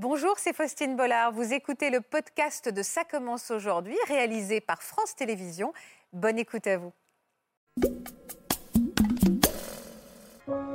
[0.00, 1.32] Bonjour, c'est Faustine Bollard.
[1.32, 5.72] Vous écoutez le podcast de Ça commence aujourd'hui, réalisé par France Télévisions.
[6.12, 6.92] Bonne écoute à vous.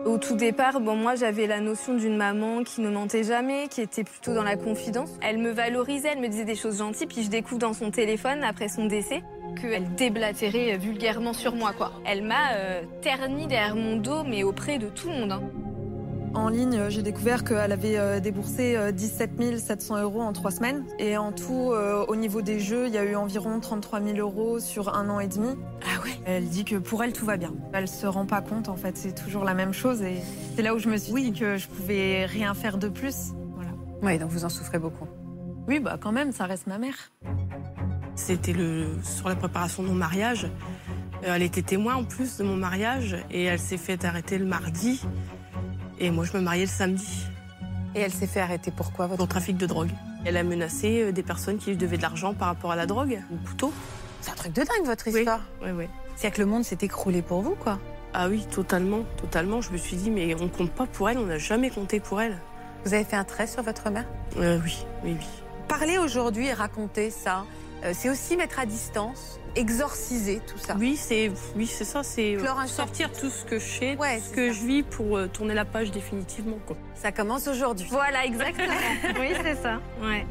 [0.04, 3.80] Au tout départ, bon, moi j'avais la notion d'une maman qui ne mentait jamais, qui
[3.80, 5.12] était plutôt dans la confidence.
[5.22, 8.44] Elle me valorisait, elle me disait des choses gentilles, puis je découvre dans son téléphone,
[8.44, 9.24] après son décès,
[9.62, 11.72] qu'elle déblatérait vulgairement sur moi.
[11.72, 11.94] quoi.
[12.06, 15.32] Elle m'a euh, terni derrière mon dos, mais auprès de tout le monde.
[15.32, 15.44] hein.
[16.34, 20.84] En ligne, j'ai découvert qu'elle avait euh, déboursé euh, 17 700 euros en trois semaines.
[20.98, 24.18] Et en tout, euh, au niveau des jeux, il y a eu environ 33 000
[24.18, 25.56] euros sur un an et demi.
[25.84, 27.54] Ah ouais Elle dit que pour elle, tout va bien.
[27.72, 30.02] Elle se rend pas compte, en fait, c'est toujours la même chose.
[30.02, 30.18] Et
[30.56, 33.34] c'est là où je me suis dit que je pouvais rien faire de plus.
[33.54, 33.72] Voilà.
[34.02, 35.08] Oui, donc vous en souffrez beaucoup.
[35.68, 36.96] Oui, bah quand même, ça reste ma mère.
[38.16, 40.46] C'était le, sur la préparation de mon mariage.
[41.26, 44.46] Euh, Elle était témoin en plus de mon mariage et elle s'est fait arrêter le
[44.46, 45.02] mardi.
[46.00, 47.26] Et moi, je me mariais le samedi
[47.96, 49.92] Et elle s'est fait arrêter pourquoi votre pour trafic de drogue.
[50.26, 52.86] Elle a menacé euh, des personnes qui lui devaient de l'argent par rapport à la
[52.86, 53.74] drogue, au couteau.
[54.22, 55.42] C'est un truc de dingue votre Oui, histoire.
[55.62, 55.86] oui, oui.
[56.16, 57.80] C'est que le monde s'est écroulé pour vous, quoi.
[58.14, 59.62] Ah oui, totalement, totalement.
[59.62, 62.22] Je me suis dit, mais on compte pas pour elle, on n'a jamais compté pour
[62.22, 62.38] elle.
[62.86, 64.06] Vous avez fait un trait sur votre mère?
[64.38, 65.26] Euh, oui, oui, oui.
[65.68, 67.46] Parler aujourd'hui et raconter ça,
[67.92, 70.76] c'est aussi mettre à distance, exorciser tout ça.
[70.80, 74.24] Oui, c'est oui, c'est ça, c'est euh, sortir tout ce que je sais, Ouais, tout
[74.30, 74.60] ce que ça.
[74.60, 76.60] je vis pour euh, tourner la page définitivement.
[76.66, 76.78] Quoi.
[76.96, 77.88] Ça commence aujourd'hui.
[77.92, 78.74] Voilà, exactement.
[79.20, 79.80] oui, c'est ça.
[80.02, 80.26] Ouais.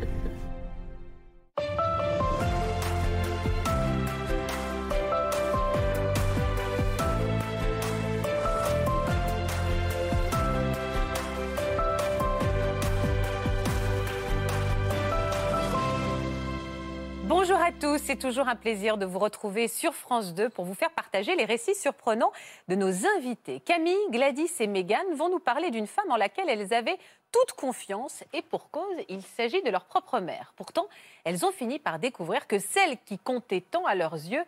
[17.35, 20.75] Bonjour à tous, c'est toujours un plaisir de vous retrouver sur France 2 pour vous
[20.75, 22.31] faire partager les récits surprenants
[22.69, 23.61] de nos invités.
[23.61, 26.99] Camille, Gladys et Mégane vont nous parler d'une femme en laquelle elles avaient
[27.33, 30.53] toute confiance et pour cause, il s'agit de leur propre mère.
[30.57, 30.87] Pourtant,
[31.25, 34.45] elles ont fini par découvrir que celle qui comptait tant à leurs yeux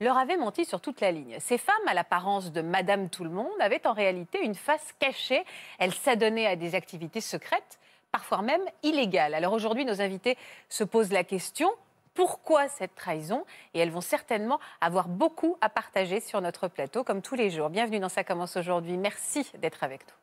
[0.00, 1.36] leur avait menti sur toute la ligne.
[1.38, 5.44] Ces femmes, à l'apparence de Madame Tout-le-Monde, avaient en réalité une face cachée.
[5.78, 7.78] Elles s'adonnaient à des activités secrètes,
[8.10, 9.34] parfois même illégales.
[9.34, 10.36] Alors aujourd'hui, nos invités
[10.68, 11.70] se posent la question
[12.14, 13.44] pourquoi cette trahison
[13.74, 17.70] Et elles vont certainement avoir beaucoup à partager sur notre plateau, comme tous les jours.
[17.70, 18.96] Bienvenue dans Ça commence aujourd'hui.
[18.96, 20.14] Merci d'être avec nous.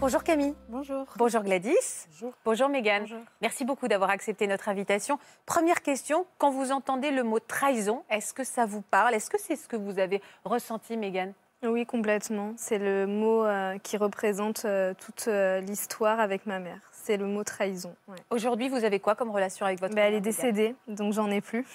[0.00, 0.54] Bonjour Camille.
[0.68, 1.06] Bonjour.
[1.16, 2.06] Bonjour Gladys.
[2.10, 2.34] Bonjour.
[2.44, 3.02] Bonjour Mégane.
[3.04, 3.20] Bonjour.
[3.40, 5.18] Merci beaucoup d'avoir accepté notre invitation.
[5.46, 9.14] Première question, quand vous entendez le mot trahison, est-ce que ça vous parle?
[9.14, 11.32] Est-ce que c'est ce que vous avez ressenti, Mégane
[11.62, 12.52] Oui, complètement.
[12.58, 16.80] C'est le mot euh, qui représente euh, toute euh, l'histoire avec ma mère.
[17.04, 17.94] C'est le mot trahison.
[18.08, 18.16] ouais.
[18.30, 21.42] Aujourd'hui, vous avez quoi comme relation avec votre Bah, elle est décédée, donc j'en ai
[21.42, 21.66] plus.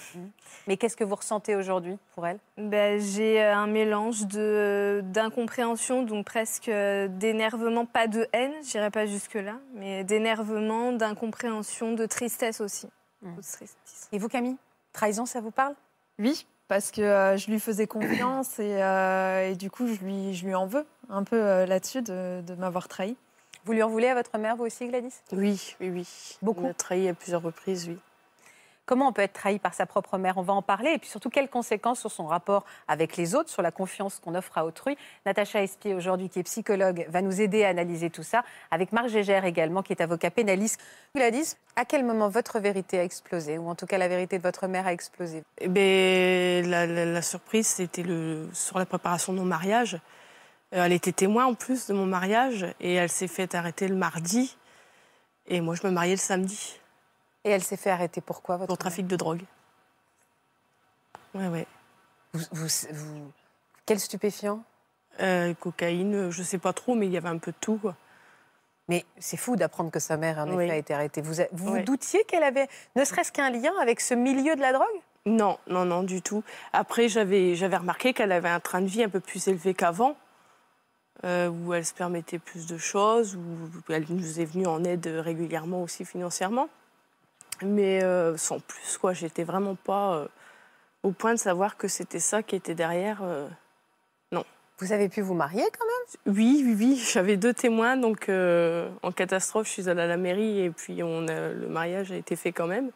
[0.65, 2.39] Mais qu'est-ce que vous ressentez aujourd'hui pour elle?
[2.57, 8.89] Bah, J'ai euh, un mélange de- d'incompréhension, donc presque euh, d'énervement, pas de haine, j'irai
[8.89, 12.87] pas jusque-là, mais d'énervement, d'incompréhension, de tristesse aussi.
[13.21, 13.35] Mm.
[13.35, 14.09] De tristesse.
[14.11, 14.57] Et vous, Camille
[14.93, 15.75] Trahison, ça vous parle?
[16.17, 20.33] Oui, parce que euh, je lui faisais confiance et, euh, et du coup, je lui,
[20.33, 23.15] je lui en veux un peu euh, là-dessus de, de m'avoir trahi.
[23.65, 25.13] Vous lui en voulez à votre mère, vous aussi, Gladys?
[25.31, 26.07] Oui, oui, oui.
[26.41, 27.97] Beaucoup On m'a trahi à plusieurs reprises, oui.
[28.85, 30.39] Comment on peut être trahi par sa propre mère?
[30.39, 30.93] On va en parler.
[30.93, 34.33] Et puis surtout, quelles conséquences sur son rapport avec les autres, sur la confiance qu'on
[34.33, 34.97] offre à autrui?
[35.27, 38.43] Natacha Espier, aujourd'hui, qui est psychologue, va nous aider à analyser tout ça.
[38.71, 40.81] Avec Marc Gégère également, qui est avocat pénaliste.
[41.13, 43.59] Gladys, à quel moment votre vérité a explosé?
[43.59, 45.43] Ou en tout cas, la vérité de votre mère a explosé?
[45.59, 49.99] Eh ben, la, la- la surprise, c'était le, sur la préparation de mon mariage.
[50.73, 53.95] Euh, Elle était témoin en plus de mon mariage et elle s'est fait arrêter le
[53.95, 54.55] mardi.
[55.47, 56.79] Et moi, je me mariais le samedi
[57.43, 59.41] Et elle s'est fait arrêter pourquoi, votre pour trafic de drogue.
[61.33, 61.47] Ouais.
[61.47, 61.67] mère
[62.33, 63.31] vous, vous- vous-
[63.85, 64.63] Quel stupéfiant?
[65.21, 67.77] Euh, cocaïne, euh, je sais pas trop, mais il y avait un peu de tout.
[67.77, 67.95] quoi.
[68.87, 70.63] Mais c'est fou d'apprendre que sa mère, en Oui.
[70.65, 71.21] effet, a été arrêtée.
[71.21, 74.87] Vous, vous, doutiez qu'elle avait ne serait-ce qu'un lien avec ce milieu de la drogue?
[75.25, 76.43] Non, non, non, du tout.
[76.73, 80.15] Après, j'avais remarqué qu'elle avait un train de vie un peu plus élevé qu'avant,
[81.25, 85.05] euh, où elle se permettait plus de choses, où elle nous est venue en aide
[85.07, 86.69] régulièrement aussi financièrement.
[87.61, 89.13] Mais euh, sans plus, quoi.
[89.13, 90.27] J'étais vraiment pas euh,
[91.03, 93.19] au point de savoir que c'était ça qui était derrière.
[93.23, 93.47] euh.
[94.81, 96.35] Vous avez pu vous marier quand même?
[96.37, 96.95] Oui, oui, oui.
[97.11, 101.27] J'avais deux témoins, donc en catastrophe, je suis allée à la mairie et puis on
[101.27, 102.89] a- le mariage a été fait quand même.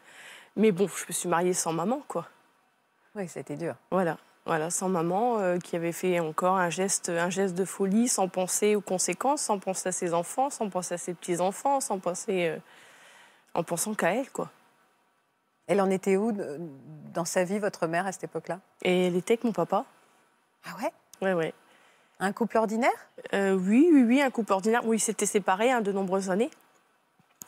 [0.56, 2.30] Mais bon, je me suis mariée sans maman, quoi.
[3.16, 3.76] Oui, c'était dur.
[3.92, 8.10] Voilà, voilà, sans maman, euh, qui avait fait encore un geste, un geste de folie,
[8.10, 12.00] sans penser aux conséquences, sans penser à ses enfants, sans penser à ses petits-enfants, sans
[12.00, 12.58] penser, euh,
[13.54, 14.52] en pensant qu'à elle, quoi.
[15.68, 16.34] Elle en était où
[17.14, 18.60] dans sa vie, votre mère, à cette époque-là?
[18.82, 19.86] Et elle était avec mon papa.
[20.66, 20.92] Ah ouais?
[21.22, 21.54] Ouais, ouais.
[22.20, 22.92] Un couple ordinaire?
[23.34, 24.82] Euh, Oui, oui, oui, un couple ordinaire.
[24.84, 26.52] Oui, ils s'étaient séparés hein, de nombreuses années.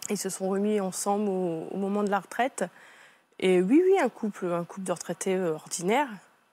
[0.10, 2.64] Ils se sont remis ensemble au, au moment de la retraite.
[3.40, 6.08] Et oui, oui, un couple, un couple de retraités ordinaires.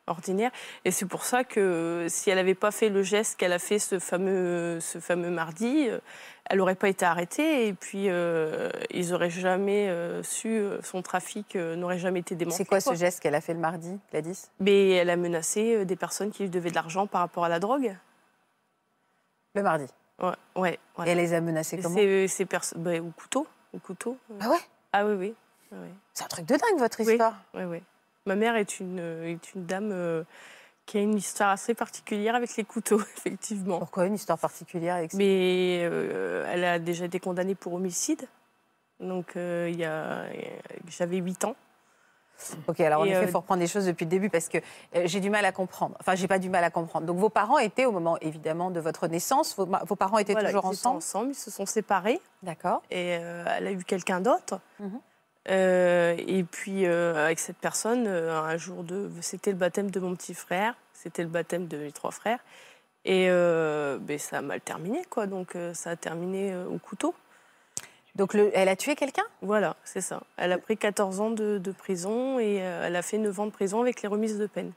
[0.07, 0.51] Ordinaire.
[0.85, 3.79] Et c'est pour ça que si elle n'avait pas fait le geste qu'elle a fait
[3.79, 5.99] ce fameux, ce fameux mardi, euh,
[6.47, 7.69] elle n'aurait pas été arrêtée.
[7.69, 12.35] Et puis, euh, ils n'auraient jamais euh, su, euh, son trafic euh, n'aurait jamais été
[12.35, 12.57] démantelé.
[12.59, 15.85] C'est quoi ce geste qu'elle a fait le mardi, Gladys Mais elle a menacé euh,
[15.85, 17.97] des personnes qui lui devaient de l'argent par rapport à la drogue.
[19.55, 19.87] Le mardi?
[20.21, 20.79] Ouais, ouais.
[21.07, 21.97] Et elle les a menacés Et comment?
[21.97, 22.47] ces-
[22.77, 23.47] bah, au couteau.
[23.75, 24.17] Au couteau.
[24.41, 24.59] Ah ouais?
[24.93, 25.35] Ah oui, oui.
[25.73, 25.89] oui, oui.
[26.13, 27.13] C'est un truc de dingue, votre Oui.
[27.13, 27.35] histoire.
[27.55, 27.83] Oui, oui.
[28.27, 30.23] Ma mère est une, euh, est une dame euh,
[30.87, 33.79] qui a une histoire assez particulière avec les couteaux, effectivement.
[33.79, 38.29] Pourquoi une histoire particulière avec ça Mais euh, elle a déjà été condamnée pour homicide.
[39.01, 40.27] Donc, euh, il y a,
[40.87, 41.57] j'avais 8 ans.
[42.67, 44.59] Ok, alors en Et, effet, il faut reprendre les choses depuis le début parce que
[45.05, 45.97] j'ai du mal à comprendre.
[46.01, 47.07] Enfin, j'ai pas du mal à comprendre.
[47.07, 49.57] Donc, vos parents étaient au moment, évidemment, de votre naissance.
[49.57, 49.67] Vos,
[49.97, 50.97] parents étaient Voilà, toujours ils étaient ensemble?
[50.97, 52.21] ensemble, ils se sont séparés.
[52.43, 52.83] D'accord.
[52.91, 54.61] Et elle a eu quelqu'un d'autre.
[54.81, 55.01] Mhm.
[55.49, 59.11] Euh, et puis, euh, avec cette personne, euh, un jour de.
[59.21, 62.39] C'était le baptême de mon petit frère, c'était le baptême de mes trois frères.
[63.05, 65.27] Et ben, ça a mal terminé, quoi.
[65.27, 67.15] Donc, ça a terminé au couteau.
[68.15, 69.25] Donc, le- elle a tué quelqu'un?
[69.41, 70.23] Voilà, c'est ça.
[70.37, 73.51] Elle a pris 14 ans de, de prison et elle a fait 9 ans de
[73.51, 74.73] prison avec les remises de peine.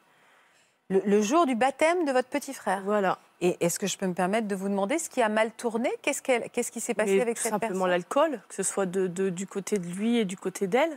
[0.90, 2.82] Le, le jour du baptême de votre petit frère.
[2.84, 3.18] Voilà.
[3.42, 5.90] Et est-ce que je peux me permettre de vous demander ce qui a mal tourné?
[6.02, 7.90] Qu'est-ce qu'elle- qu'est-ce qui s'est passé Mais avec tout cette simplement personne?
[7.92, 10.92] l'alcool, que ce soit de, de- du côté de lui et du côté d'elle,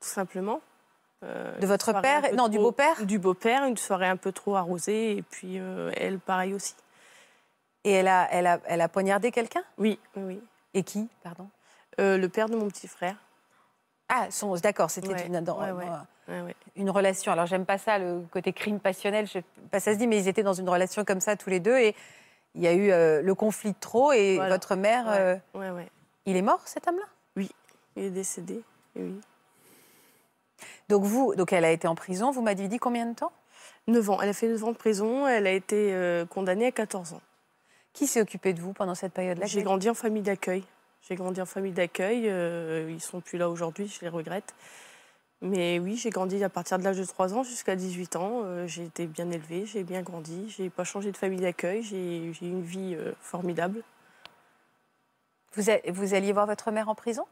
[0.00, 0.60] tout simplement.
[1.22, 2.34] Euh, De votre père?
[2.34, 3.04] Non, du beau-père?
[3.06, 6.74] Du beau-père, une soirée un peu trop arrosée, et puis euh, elle, pareil aussi.
[7.84, 9.62] Et elle a, elle a, elle a poignardé quelqu'un?
[9.78, 10.40] Oui, oui, oui.
[10.74, 11.48] Et qui Pardon?
[12.00, 13.16] Euh, le père de mon petit frère.
[14.08, 15.84] Ah, son- d'accord, c'était Ouais, une, ouais,
[16.28, 17.32] euh, Ouais, une relation.
[17.32, 19.26] Alors, j'aime pas ça, le côté crime passionnel.
[19.26, 21.50] Je sais pas, ça se dit, mais ils étaient dans une relation comme ça tous
[21.50, 21.76] les deux.
[21.78, 21.94] Et
[22.54, 24.12] il y a eu euh, le conflit de trop.
[24.12, 24.54] Et Voilà.
[24.54, 25.36] votre mère, euh,
[26.26, 27.06] il est mort, cet homme-là?
[27.96, 28.60] Il est décédé.
[28.96, 29.20] Oui.
[30.88, 32.30] Donc, vous, donc elle a été en prison.
[32.30, 33.32] Vous m'avez dit combien de temps?
[33.86, 34.18] 9 ans.
[34.20, 35.26] Elle a fait 9 ans de prison.
[35.26, 37.20] Elle a été euh, condamnée à 14 ans.
[37.92, 39.46] Qui s'est occupé de vous pendant cette période-là?
[39.46, 40.64] J'ai grandi en famille d'accueil.
[41.08, 42.28] J'ai grandi en famille d'accueil.
[42.28, 44.54] euh, ils sont plus là aujourd'hui, je les regrette.
[45.42, 48.42] Mais oui, j'ai grandi à partir de l'âge de 3 ans jusqu'à 18 ans.
[48.44, 50.48] Euh, j'ai été bien élevée, j'ai bien grandi.
[50.56, 51.82] J'ai pas changé de famille d'accueil.
[51.82, 53.82] J'ai eu une vie euh, formidable.
[55.54, 57.24] vous, a- vous alliez voir votre mère en prison?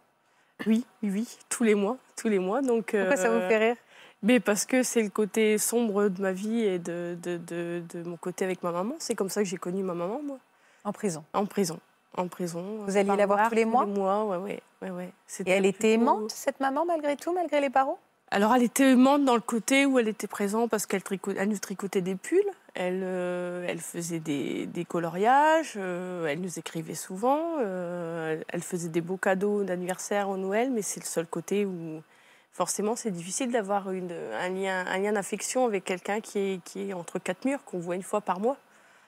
[0.67, 2.61] Oui, oui, tous les mois, tous les mois.
[2.61, 3.77] Donc, Pourquoi ça vous euh, fait rire?
[4.23, 8.03] Mais parce que c'est le côté sombre de ma vie et de, de, de, de
[8.05, 8.95] mon côté avec ma maman.
[8.99, 10.39] C'est comme ça que j'ai connu ma maman, moi.
[10.85, 11.25] En prison?
[11.33, 11.81] En prison.
[12.17, 12.63] En prison.
[12.87, 14.63] Vous alliez la voir tous les mois Tous les mois, ouais, ouais.
[14.83, 15.13] ouais, ouais.
[15.47, 17.99] Et elle était aimante, cette maman, malgré tout, malgré les barreaux
[18.31, 21.03] Alors, elle était aimante dans le côté où elle était présente parce qu'elle
[21.39, 22.41] elle nous tricotait des pulls.
[22.75, 25.75] Elle, euh, elle faisait des, des coloriages.
[25.77, 27.41] euh, elle nous écrivait souvent.
[27.61, 31.65] euh, elle- elle faisait des beaux cadeaux d'anniversaire au Noël, mais c'est le seul côté
[31.67, 32.03] où
[32.51, 36.93] forcément c'est difficile d'avoir un lien, un lien d'affection avec quelqu'un qui est, qui est
[36.93, 38.57] entre quatre murs, qu'on voit une fois par mois.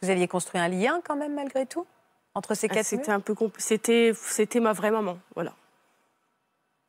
[0.03, 1.87] Vous aviez construit un lien quand même, malgré tout?
[2.35, 5.53] Entre ces Ah, quatre C'était murs un peu c'était c'était ma vraie maman, voilà.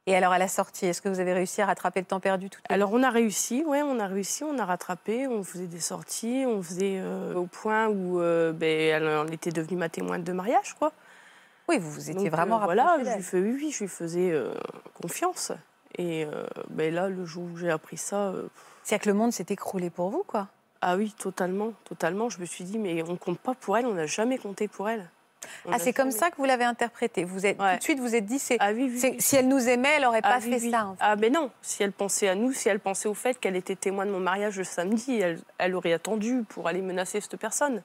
[0.07, 2.49] Et alors, à la sortie, est-ce que vous avez réussi à rattraper le temps perdu
[2.51, 5.79] tout Alors on a réussi, ouais, on a réussi, on a rattrapé, on faisait des
[5.79, 10.31] sorties, on faisait euh, au point où euh, ben, elle était devenue ma témoin de
[10.31, 10.91] mariage, quoi.
[11.67, 14.29] Oui, vous vous étiez Donc, vraiment euh, voilà, je lui fais, oui, je lui faisais
[14.31, 14.53] euh,
[15.01, 15.51] confiance.
[15.97, 18.31] Et euh, ben, là, le jour où j'ai appris ça,
[18.83, 20.49] C'est-à-dire que le monde s'est écroulé pour vous, quoi.
[20.81, 22.29] ah oui, totalement, totalement.
[22.29, 24.87] Je me suis dit, mais on compte pas pour elle, on n'a jamais compté pour
[24.87, 25.09] elle.
[25.71, 27.23] Ah, c'est comme ça que vous l'avez interprété.
[27.23, 27.73] Vous êtes Ouais.
[27.73, 29.15] tout de suite, vous êtes dit, c'est, Ah oui, oui.
[29.19, 30.85] si elle nous aimait, elle n'aurait pas Ah oui, fait ça.
[30.87, 30.97] en fait.
[31.01, 33.75] Ah mais non, si elle pensait à nous, si elle pensait au fait qu'elle était
[33.75, 37.81] témoin de mon mariage le samedi, elle, elle aurait attendu pour aller menacer cette personne.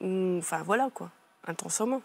[0.00, 1.10] Ou- Enfin voilà quoi,
[1.46, 2.02] intensément.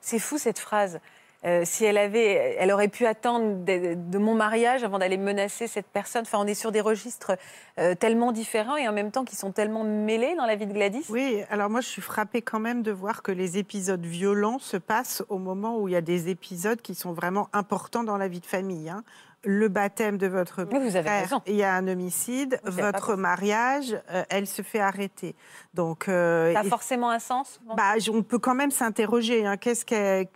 [0.00, 0.98] C'est fou cette phrase.
[1.44, 5.86] Euh, si elle avait, elle aurait pu attendre de, mon mariage avant d'aller menacer cette
[5.86, 6.22] personne.
[6.22, 7.36] Enfin, on est sur des registres
[7.78, 10.72] euh, tellement différents et en même temps qui sont tellement mêlés dans la vie de
[10.72, 11.04] Gladys.
[11.10, 14.76] Oui, alors moi je suis frappée quand même de voir que les épisodes violents se
[14.76, 18.26] passent au moment où il y a des épisodes qui sont vraiment importants dans la
[18.26, 18.88] vie de famille.
[18.88, 19.04] hein.
[19.44, 21.40] Le baptême de votre vous avez raison.
[21.46, 22.60] il y a un homicide.
[22.64, 25.36] Votre mariage, euh, elle se fait arrêter.
[25.74, 27.60] Donc, euh, Ça a forcément un sens.
[27.76, 29.46] bah, on peut quand même s'interroger.
[29.46, 29.56] hein.
[29.56, 29.84] Qu'est-ce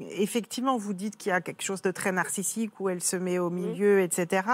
[0.01, 3.41] Effectivement, vous dites qu'il y a quelque chose de très narcissique où elle se met
[3.41, 4.47] au milieu, etc.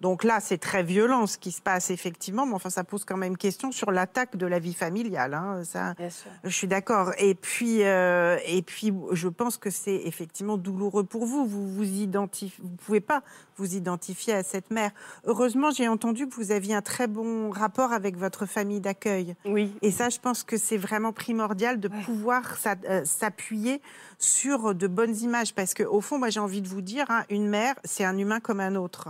[0.00, 3.16] Donc là, c'est très violent ce qui se passe effectivement, mais enfin, ça pose quand
[3.16, 5.34] même question sur l'attaque de la vie familiale.
[5.34, 5.62] hein.
[5.64, 6.30] Ça, Bien sûr.
[6.44, 7.10] je suis d'accord.
[7.18, 11.44] Et puis, euh, et puis, je pense que c'est effectivement douloureux pour vous.
[11.44, 13.22] Vous vous identifiez, vous pouvez pas
[13.56, 14.90] vous identifier identifier à cette mère.
[15.24, 19.34] Heureusement, j'ai entendu que vous aviez un très bon rapport avec votre famille d'accueil.
[19.46, 19.72] Oui.
[19.80, 23.80] Et ça, je pense que c'est vraiment primordial de pouvoir euh, s'appuyer
[24.18, 25.54] sur de bonnes images.
[25.54, 28.40] Parce qu'au fond, moi, j'ai envie de vous dire, hein, une mère, c'est un humain
[28.40, 29.08] comme un autre.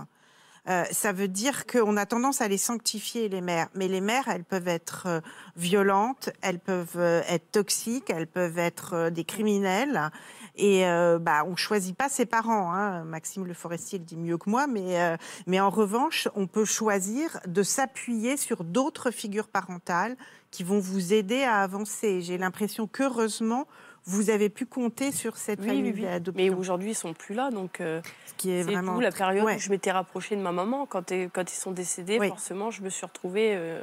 [0.69, 3.69] Euh, ça veut dire qu'on a tendance à les sanctifier, les mères.
[3.75, 5.21] Mais les mères, elles peuvent être euh,
[5.57, 10.11] violentes, elles peuvent euh, être toxiques, elles peuvent être des criminels.
[10.57, 12.73] Et euh, bah, on choisit pas ses parents.
[12.73, 13.05] Hein.
[13.05, 14.67] Maxime Le Forestier le dit mieux que moi.
[14.67, 20.17] Mais, euh, mais en revanche, on peut choisir de s'appuyer sur d'autres figures parentales
[20.51, 22.23] qui vont vous aider à avancer.
[22.23, 23.67] J'ai l'impression qu'heureusement,
[24.05, 26.07] vous avez pu compter sur cette Oui, famille oui.
[26.37, 29.11] Mais aujourd'hui, ils sont plus là, donc euh, ce qui est c'est vraiment d'où la
[29.11, 29.57] période Ouais.
[29.57, 30.87] où je m'étais rapprochée de ma maman.
[30.87, 33.81] Quand, quand ils sont décédés, forcément, je me suis retrouvée euh,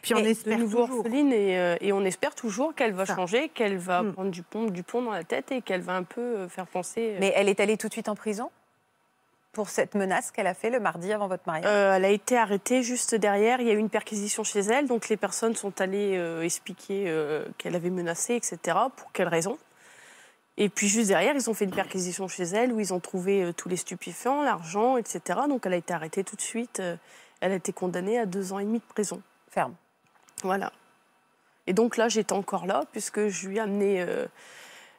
[0.00, 0.98] Puis on de espère nouveau toujours.
[1.00, 3.14] orpheline et, euh, et on espère toujours qu'elle va Ça.
[3.16, 4.12] changer, qu'elle va Mm.
[4.14, 6.66] prendre du plomb, du plomb dans la tête et qu'elle va un peu euh, faire
[6.66, 7.12] penser.
[7.14, 8.50] euh, Mais elle est allée tout de suite en prison
[9.52, 11.66] pour cette menace qu'elle a fait le mardi avant votre mariage?
[11.68, 13.60] Euh, elle a été arrêtée juste derrière.
[13.60, 14.86] Il y a eu une perquisition chez elle.
[14.86, 18.58] Donc les personnes sont allées euh, expliquer euh, qu'elle avait menacé, etc.
[18.96, 19.58] Pour quelles raisons
[20.56, 23.52] Et puis juste derrière, ils ont fait une perquisition chez elle où ils ont trouvé
[23.56, 25.40] tous les stupéfiants, l'argent, etc.
[25.48, 26.80] Donc elle a été arrêtée tout de suite.
[27.40, 29.20] Elle a été condamnée à deux ans et demi de prison.
[29.50, 29.74] Ferme.
[30.42, 30.72] Voilà.
[31.66, 34.02] Et donc là, j'étais encore là puisque je lui ai amené.
[34.02, 34.26] euh,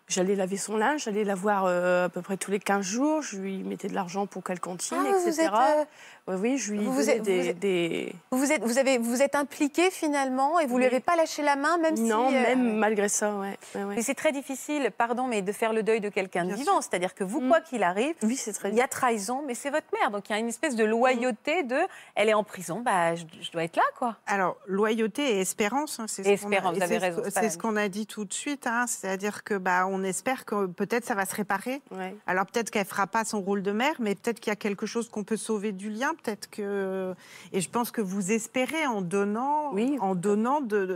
[0.10, 3.22] J'allais laver son linge, j'allais la voir euh, à peu près tous les 15 jours.
[3.22, 5.44] Je lui mettais de l'argent pour qu'elle continue, Ah, etc.
[5.44, 5.86] êtes, euh,
[6.26, 8.98] Oui, oui, je lui vous êtes- des, vous êtes- des- Vous vous êtes, vous avez,
[8.98, 10.90] vous êtes impliqué finalement et vous lui Oui.
[10.92, 12.36] avez pas lâché la main, même Non, si.
[12.38, 13.58] euh, même malgré ça, ouais.
[13.76, 16.80] ouais, c'est très difficile, pardon, mais de faire le deuil de quelqu'un de vivant.
[16.80, 17.50] C'est-à-dire que vous, Mm.
[17.50, 20.12] quoi qu'il arrive, Oui, c'est très il y a trahison, mais c'est votre mère.
[20.12, 21.78] Donc il y a une espèce de loyauté de.
[22.16, 24.16] Elle est en prison, bah, je, je dois être là, quoi.
[24.26, 27.22] Alors, loyauté et espérance, hein, c'est ce qu'on a- espérance, vous avez c'est ce raison,
[27.30, 30.68] c'est ce qu'on a dit tout de suite, hein, c'est-à-dire que bah, on espère que
[30.68, 31.82] peut-être ça va se réparer.
[31.92, 32.16] Ouais.
[32.28, 34.86] Alors peut-être qu'elle fera pas son rôle de mère, mais peut-être qu'il y a quelque
[34.86, 37.14] chose qu'on peut sauver du lien, peut-être que.
[37.52, 40.96] Et je pense que vous espérez en donnant, Oui, en donnant de.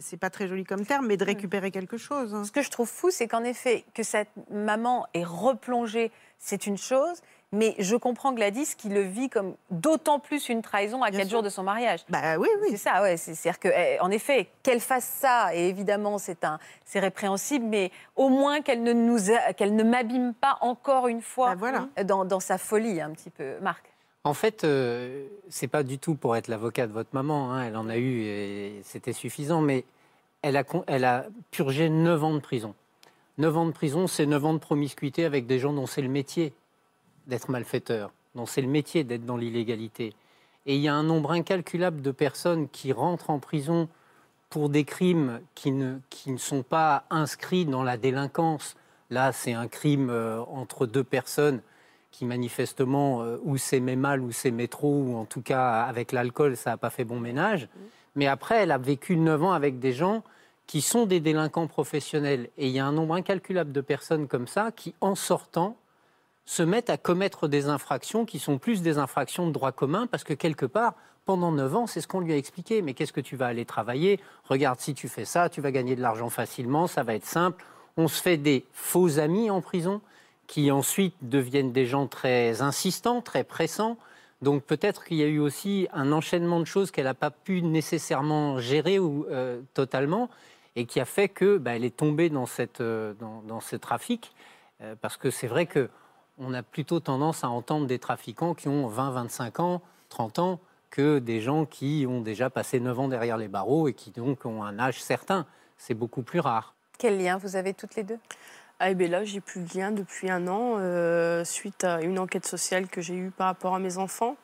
[0.00, 2.34] c'est- pas très joli comme terme, mais de récupérer quelque chose.
[2.34, 2.44] hein.
[2.44, 6.78] Ce que je trouve fou, c'est qu'en effet, que cette maman est replongée, c'est une
[6.78, 7.20] chose.
[7.52, 11.28] Mais je comprends Gladys qui le vit comme d'autant plus une trahison à Bien quatre
[11.28, 11.36] sûr.
[11.36, 12.00] jours de son mariage.
[12.08, 12.68] Bah oui, oui.
[12.72, 13.16] C'est ça, ouais.
[13.16, 17.92] C'est- C'est-à-dire que, eh, effet, qu'elle fasse ça, et évidemment, c'est un, c'est répréhensible, mais
[18.16, 19.18] au moins qu'elle ne nous,
[19.56, 21.88] qu'elle ne m'abîme pas encore une fois Bah voilà.
[22.04, 23.84] dans, dans sa folie, un petit peu, Marc.
[24.26, 27.52] En fait, euh, c'est pas du tout pour être l'avocat de votre maman.
[27.52, 29.60] hein, Elle en a eu et c'était suffisant.
[29.60, 29.84] Mais
[30.40, 32.74] elle a, purgé 9 ans de prison.
[33.36, 36.08] 9 ans de prison, c'est 9 ans de promiscuité avec des gens dont c'est le
[36.08, 36.54] métier
[37.26, 40.14] d'être malfaiteur, dont c'est le métier d'être dans l'illégalité.
[40.64, 43.88] Et il y a un nombre incalculable de personnes qui rentrent en prison
[44.48, 48.76] pour des crimes qui ne, qui ne sont pas inscrits dans la délinquance.
[49.10, 51.60] Là, c'est un crime euh, entre deux personnes
[52.14, 56.56] qui manifestement, euh, ou met mal, ou met trop, ou en tout cas avec l'alcool,
[56.56, 57.68] ça n'a pas fait bon ménage.
[58.14, 60.22] Mais après, elle a vécu 9 ans avec des gens
[60.68, 62.50] qui sont des délinquants professionnels.
[62.56, 65.76] Et il y a un nombre incalculable de personnes comme ça qui, en sortant,
[66.44, 70.22] se mettent à commettre des infractions qui sont plus des infractions de droit commun, parce
[70.22, 70.94] que quelque part,
[71.24, 72.80] pendant 9 ans, c'est ce qu'on lui a expliqué.
[72.80, 74.20] Mais qu'est-ce que tu vas aller travailler?
[74.48, 77.64] Regarde, si tu fais ça, tu vas gagner de l'argent facilement, ça va être simple.
[77.96, 80.00] On se fait des faux amis en prison
[80.46, 83.96] qui ensuite deviennent des gens très insistants, très pressants.
[84.42, 87.62] Donc peut-être qu'il y a eu aussi un enchaînement de choses qu'elle n'a pas pu
[87.62, 90.28] nécessairement gérer ou, euh, totalement
[90.76, 94.32] et qui a fait que bah, elle est tombée dans, cette, euh, dans, ce trafic.
[94.82, 95.88] Euh, parce que c'est vrai que
[96.36, 100.60] on a plutôt tendance à entendre des trafiquants qui ont 20, 25 ans, 30 ans,
[100.90, 104.44] que des gens qui ont déjà passé 9 ans derrière les barreaux et qui donc
[104.44, 105.46] ont un âge certain.
[105.78, 106.74] C'est beaucoup plus rare.
[106.98, 108.18] Quel lien vous avez toutes les deux?
[108.80, 112.18] Ah, et bien là, j'ai plus de lien depuis un an, euh, suite à une
[112.18, 114.36] enquête sociale que j'ai eue par rapport à mes enfants,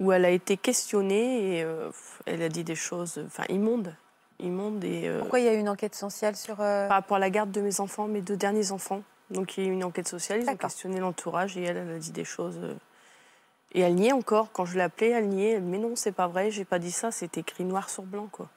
[0.00, 1.90] où elle a été questionnée et euh,
[2.26, 3.94] elle a dit des choses enfin, immondes.
[4.38, 6.56] immondes et, euh, Pourquoi il y a eu une enquête sociale sur...
[6.56, 9.02] par rapport à la garde de mes enfants, mes deux derniers enfants.
[9.30, 11.90] Donc il y a eu une enquête sociale, ils ont questionné l'entourage et elle, elle
[11.90, 12.58] a dit des choses.
[13.72, 14.52] Et elle niait encore.
[14.52, 15.60] Quand je l'ai appelée, elle niait.
[15.60, 18.28] Mais non, c'est pas vrai, j'ai pas dit ça, c'est écrit noir sur blanc.
[18.30, 18.48] quoi.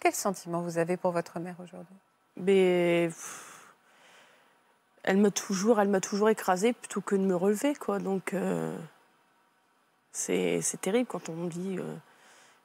[0.00, 1.96] Quel sentiment vous avez pour votre mère aujourd'hui?
[2.36, 3.51] Mais pff,
[5.02, 7.98] elle m'a toujours, elle m'a toujours écrasée plutôt que de me relever, quoi.
[7.98, 8.76] Donc euh,
[10.12, 11.94] c'est terrible quand on dit euh,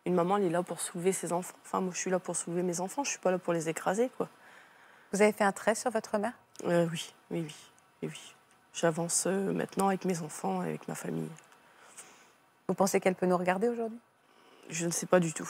[0.05, 1.55] une maman elle est là pour soulever ses enfants.
[1.65, 3.69] Enfin moi je suis là pour soulever mes enfants, je suis pas là pour les
[3.69, 4.29] écraser, quoi.
[5.13, 6.33] Vous avez fait un trait sur votre mère?
[6.65, 7.55] Euh, oui, oui, oui,
[8.03, 8.35] oui, oui.
[8.73, 11.29] J'avance euh, maintenant avec mes enfants, avec ma famille.
[12.67, 13.99] Vous pensez qu'elle peut nous regarder aujourd'hui?
[14.69, 15.49] Je ne sais pas du tout.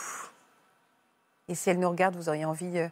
[1.50, 2.88] Et si elle nous regarde, vous auriez envie euh,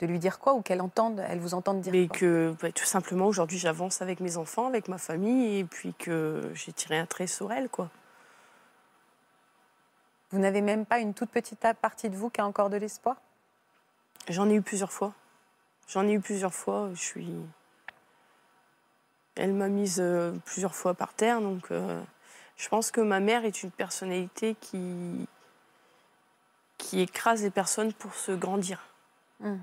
[0.00, 2.72] de lui dire quoi ou qu'elle entende, elle vous entende dire Mais quoi que bah,
[2.72, 6.98] tout simplement, aujourd'hui, j'avance avec mes enfants, avec ma famille, et puis que j'ai tiré
[6.98, 7.90] un trait sur elle, quoi.
[10.30, 13.16] Vous n'avez même pas une toute petite partie de vous qui a encore de l'espoir?
[14.28, 15.12] J'en ai eu plusieurs fois.
[15.88, 16.90] J'en ai eu plusieurs fois.
[16.94, 17.32] Je suis.
[19.36, 22.02] Elle m'a mise euh, plusieurs fois par terre, donc euh,
[22.56, 25.28] je pense que ma mère est une personnalité qui
[26.78, 28.80] qui écrase les personnes pour se grandir.
[29.40, 29.56] Hmm.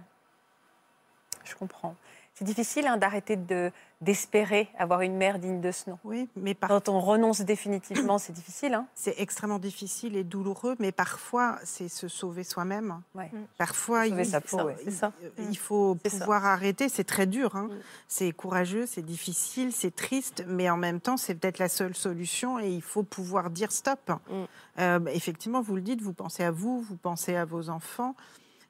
[1.44, 1.96] Je comprends.
[2.36, 3.72] C'est difficile hein, d'arrêter de,
[4.02, 6.00] d'espérer avoir une mère digne de ce nom.
[6.04, 6.68] Oui, mais par...
[6.70, 8.74] Quand on renonce définitivement, c'est difficile.
[8.74, 13.02] Hein c'est extrêmement difficile et douloureux, mais parfois, c'est se sauver soi-même.
[13.14, 13.30] Ouais.
[13.60, 14.76] Parfois, Sauver il, sa peau, ouais.
[14.84, 15.12] il- ça.
[15.38, 16.10] il faut ça.
[16.10, 16.90] pouvoir arrêter.
[16.90, 17.56] C'est très dur.
[17.56, 17.66] hein.
[17.70, 17.78] Mm.
[18.08, 22.58] C'est courageux, c'est difficile, c'est triste, mais en même temps, c'est peut-être la seule solution
[22.58, 24.10] et il faut pouvoir dire stop.
[24.10, 24.44] Mm.
[24.80, 28.16] Euh, effectivement, vous le dites, vous pensez à vous, vous pensez à vos enfants.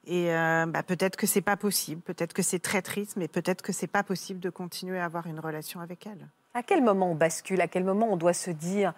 [0.06, 3.62] Et euh, bah, peut-être que c'est pas possible, peut-être que c'est très triste, mais peut-être
[3.62, 6.28] que c'est pas possible de continuer à avoir une relation avec elle.
[6.52, 7.60] À quel moment on bascule?
[7.60, 8.92] À quel moment on doit se dire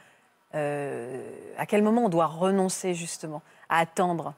[0.54, 4.34] euh, À quel moment on doit renoncer justement à attendre,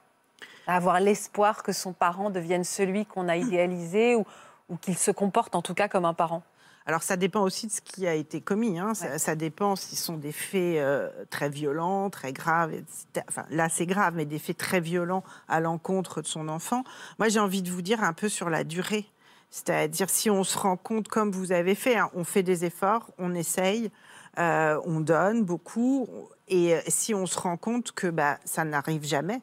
[0.66, 4.26] à avoir l'espoir que son parent devienne celui qu'on a idéalisé ou,
[4.68, 6.42] ou qu'il se comporte en tout cas comme un parent?
[6.88, 8.78] Alors ça dépend aussi de ce qui a été commis.
[8.78, 8.94] hein.
[8.94, 9.18] Ça, Ouais.
[9.18, 12.72] ça dépend si ce sont des faits euh, très violents, très graves.
[12.72, 13.26] etc.
[13.28, 16.84] Enfin, là, c'est grave, mais des faits très violents à l'encontre de son enfant.
[17.18, 19.04] Moi, j'ai envie de vous dire un peu sur la durée.
[19.50, 23.10] C'est-à-dire si on se rend compte, comme vous avez fait, hein, on fait des efforts,
[23.18, 23.90] on essaye,
[24.38, 26.08] euh, on donne beaucoup,
[26.48, 29.40] et euh, si on se rend compte que bah, ça n'arrive jamais,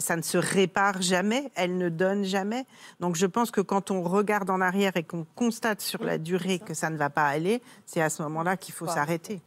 [0.00, 2.64] ça ne se répare jamais, elle ne donne jamais.
[3.00, 6.58] Donc je pense que quand on regarde en arrière et qu'on constate sur la durée
[6.58, 9.40] que ça ne va pas aller, c'est à ce moment-là qu'il faut s'arrêter.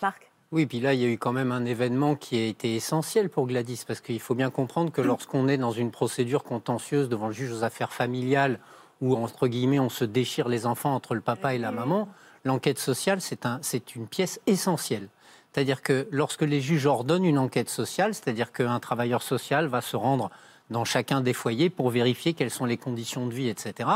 [0.00, 0.32] Marc?
[0.52, 3.30] Oui, puis là, il y a eu quand même un événement qui a été essentiel
[3.30, 7.28] pour Gladys, parce qu'il faut bien comprendre que lorsqu'on est dans une procédure contentieuse devant
[7.28, 8.58] le juge aux affaires familiales,
[9.00, 12.06] où, entre guillemets, on se déchire les enfants entre le papa et la maman,
[12.44, 15.08] l'enquête sociale, c'est un, c'est une pièce essentielle.
[15.52, 19.96] C'est-à-dire que lorsque les juges ordonnent une enquête sociale, c'est-à-dire qu'un travailleur social va se
[19.96, 20.30] rendre
[20.70, 23.90] dans chacun des foyers pour vérifier quelles sont les conditions de vie, etc.,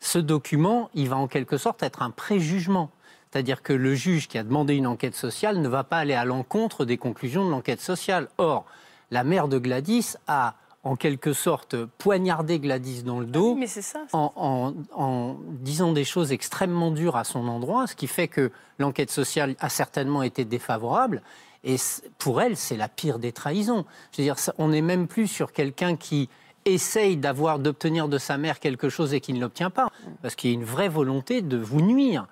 [0.00, 2.90] ce document, il va en quelque sorte être un préjugement.
[3.30, 6.24] C'est-à-dire que le juge qui a demandé une enquête sociale ne va pas aller à
[6.24, 8.28] l'encontre des conclusions de l'enquête sociale.
[8.38, 8.64] Or,
[9.10, 10.54] la mère de Gladys a
[10.86, 14.04] en quelque sorte poignardé Gladys dans le dos Oui, c'est ça.
[14.12, 18.52] en, en- en disant des choses extrêmement dures à son endroit, ce qui fait que
[18.78, 21.22] l'enquête sociale a certainement été défavorable.
[21.64, 21.76] Et
[22.18, 23.84] pour elle, c'est la pire des trahisons.
[24.12, 26.28] Je veux dire, on n'est même plus sur quelqu'un qui
[26.64, 29.88] essaye d'avoir, d'obtenir de sa mère quelque chose et qui ne l'obtient pas,
[30.22, 32.26] parce qu'il y a une vraie volonté de vous nuire.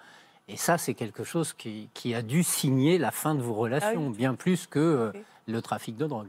[0.49, 4.11] Et ça, c'est quelque chose qui, qui a dû signer la fin de vos relations,
[4.11, 5.13] bien plus que euh.
[5.47, 6.29] Le trafic de drogue.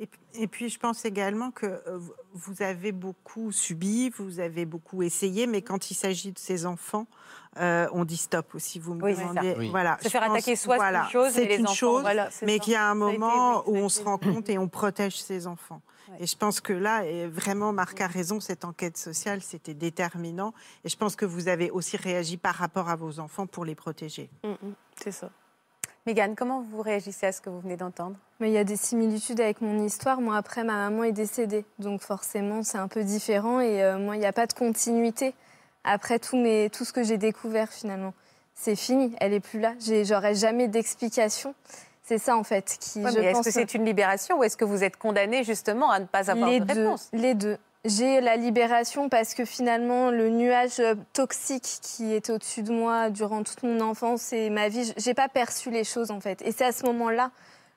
[0.00, 1.98] Et, et puis je pense également que euh,
[2.32, 7.06] vous- avez beaucoup subi, vous avez beaucoup essayé, mais quand il s'agit de ses enfants,
[7.58, 8.78] euh, on dit stop aussi.
[8.78, 9.70] Vous me Oui, c'est demandez, Oui.
[9.70, 9.98] voilà.
[10.02, 12.00] Se faire pense- attaquer soi, c'est voilà, une chose, mais c'est les une enfants, chose,
[12.02, 14.02] Voilà, c'est mais qu'il y a un Ça a été, moment oui, où on se
[14.02, 15.80] rend compte et on protège ses enfants.
[16.10, 16.16] Ouais.
[16.20, 20.52] Et je pense que là, vraiment, Marc a raison, cette enquête sociale, c'était déterminant.
[20.84, 23.74] Et je pense que vous avez aussi réagi par rapport à vos enfants pour les
[23.74, 24.30] protéger.
[24.44, 25.30] Mm, mm, C'est ça.
[26.06, 28.16] Mégane, comment vous réagissez à ce que vous venez d'entendre?
[28.40, 30.20] Mais il y a des similitudes avec mon histoire.
[30.20, 31.64] Moi, après, ma maman est décédée.
[31.78, 33.60] Donc, forcément, c'est un peu différent.
[33.60, 35.34] Et euh, moi, il n'y a pas de continuité
[35.84, 38.14] après tout, mes, tout ce que j'ai découvert, finalement.
[38.54, 39.14] C'est fini.
[39.20, 39.72] Elle est plus là.
[39.80, 41.54] J'ai- J'aurai jamais d'explication.
[42.04, 43.44] C'est ça, en fait, qui, Ouais, je Est-ce pense...
[43.46, 46.48] que c'est une libération ou est-ce que vous êtes condamné justement à ne pas avoir
[46.48, 47.08] les de deux, réponse?
[47.12, 47.58] Les deux.
[47.88, 53.44] J'ai la libération parce que finalement, le nuage toxique qui était au-dessus de moi durant
[53.44, 56.42] toute mon enfance et ma vie, j'ai pas perçu les choses en fait.
[56.42, 57.30] Et c'est à ce moment-là,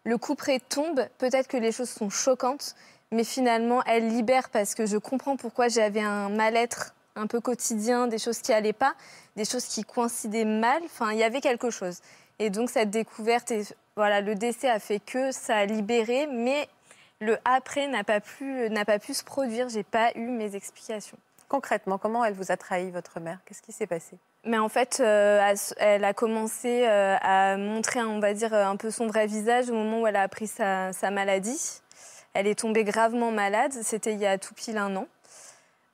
[0.05, 1.05] le couperet tombe.
[1.19, 2.73] Peut-être que les choses sont choquantes,
[3.11, 8.07] mais finalement, elle libère parce que je comprends pourquoi j'avais un mal-être un peu quotidien,
[8.07, 8.95] des choses qui allaient pas,
[9.35, 10.81] des choses qui coïncidaient mal.
[10.85, 11.99] Enfin, il y avait quelque chose.
[12.39, 13.61] Et donc cette découverte et
[13.95, 16.67] voilà, le décès a fait que ça a libéré, mais
[17.21, 19.69] le après n'a pas pu n'a pas pu se produire.
[19.69, 21.17] J'ai pas eu mes explications.
[21.47, 23.39] Concrètement, comment elle vous a trahi, votre mère?
[23.45, 24.17] Qu'est-ce qui s'est passé?
[24.45, 28.91] Mais en fait, euh, elle- a commencé euh, à montrer, on va dire, un peu
[28.91, 31.81] son vrai visage au moment où elle a appris sa, sa maladie.
[32.33, 33.73] Elle est tombée gravement malade.
[33.81, 35.07] C'était il y a tout pile un an.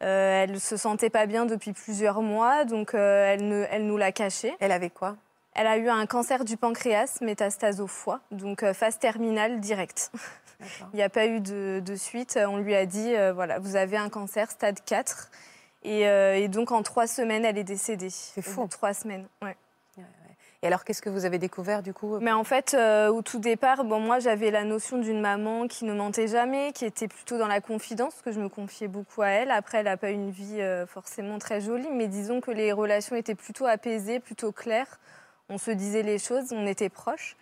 [0.04, 3.96] Euh, elle se sentait pas bien depuis plusieurs mois, donc euh, elle, ne- elle nous
[3.98, 4.54] l'a caché.
[4.60, 5.16] Elle avait quoi?
[5.54, 10.12] Elle a eu un cancer du pancréas, métastase au foie, donc phase terminale directe.
[10.94, 12.40] Il n'y a pas eu de, de suite.
[12.42, 15.30] On lui a dit, euh, voilà, vous avez un cancer stade 4.
[15.84, 18.10] Et, euh, et donc en trois semaines, elle est décédée.
[18.10, 18.68] C'est fou.
[18.68, 19.56] Trois semaines, ouais.
[19.98, 20.02] Et
[20.64, 23.38] Et alors, qu'est-ce que vous avez découvert du coup Mais en fait, euh, au tout
[23.38, 27.38] départ, bon, moi j'avais la notion d'une maman qui ne mentait jamais, qui était plutôt
[27.38, 29.52] dans la confidence, parce que je me confiais beaucoup à elle.
[29.52, 33.16] Après, elle n'a pas une vie euh, forcément très jolie, mais disons que les relations
[33.16, 35.00] étaient plutôt apaisées, plutôt claires.
[35.50, 37.36] On se disait les choses, on était proches.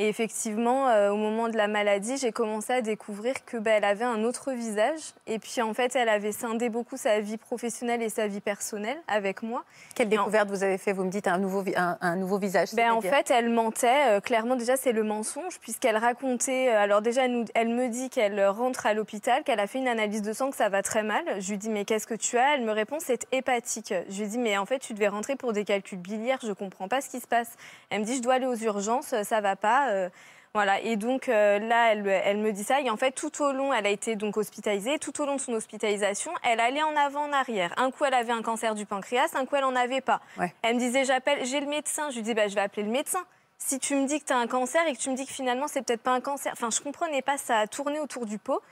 [0.00, 3.84] Et effectivement, euh, au moment de la maladie, j'ai commencé à découvrir que bah, elle
[3.84, 5.00] avait un autre visage.
[5.26, 8.96] Et puis en fait, elle avait scindé beaucoup sa vie professionnelle et sa vie personnelle
[9.08, 9.64] avec moi.
[9.96, 10.92] Quelle découverte vous avez fait?
[10.92, 13.88] Vous me dites un nouveau, vi- un, un nouveau visage Ben, en fait, elle mentait.
[14.06, 16.68] Euh, clairement, déjà, c'est le mensonge, puisqu'elle racontait.
[16.68, 19.78] euh, alors, déjà, elle, nous- elle me dit qu'elle rentre à l'hôpital, qu'elle a fait
[19.80, 21.24] une analyse de sang, que ça va très mal.
[21.40, 22.54] Je lui dis, mais qu'est-ce que tu as?
[22.54, 23.92] Elle me répond, c'est hépatique.
[24.08, 26.86] Je lui dis, mais en fait, tu devais rentrer pour des calculs biliaires, je comprends
[26.86, 27.50] pas ce qui se passe.
[27.90, 29.86] Elle me dit, je dois aller aux urgences, ça va pas.
[29.88, 30.08] Euh,
[30.54, 32.80] voilà, et donc euh, là, elle, elle me dit ça.
[32.80, 34.98] Et en fait, tout au long, elle a été donc hospitalisée.
[34.98, 37.72] Tout au long de son hospitalisation, elle allait en avant, en arrière.
[37.76, 40.20] Un coup, elle avait un cancer du pancréas, un coup, elle en avait pas.
[40.38, 40.52] Ouais.
[40.62, 42.10] Elle me disait, j'appelle, j'ai le médecin.
[42.10, 43.24] Je lui dis, bah, je vais appeler le médecin.
[43.58, 45.32] Si tu me dis que tu as un cancer et que tu me dis que
[45.32, 46.52] finalement, c'est peut-être pas un cancer.
[46.52, 48.62] Enfin, je comprenais pas, ça a tourné autour du pot.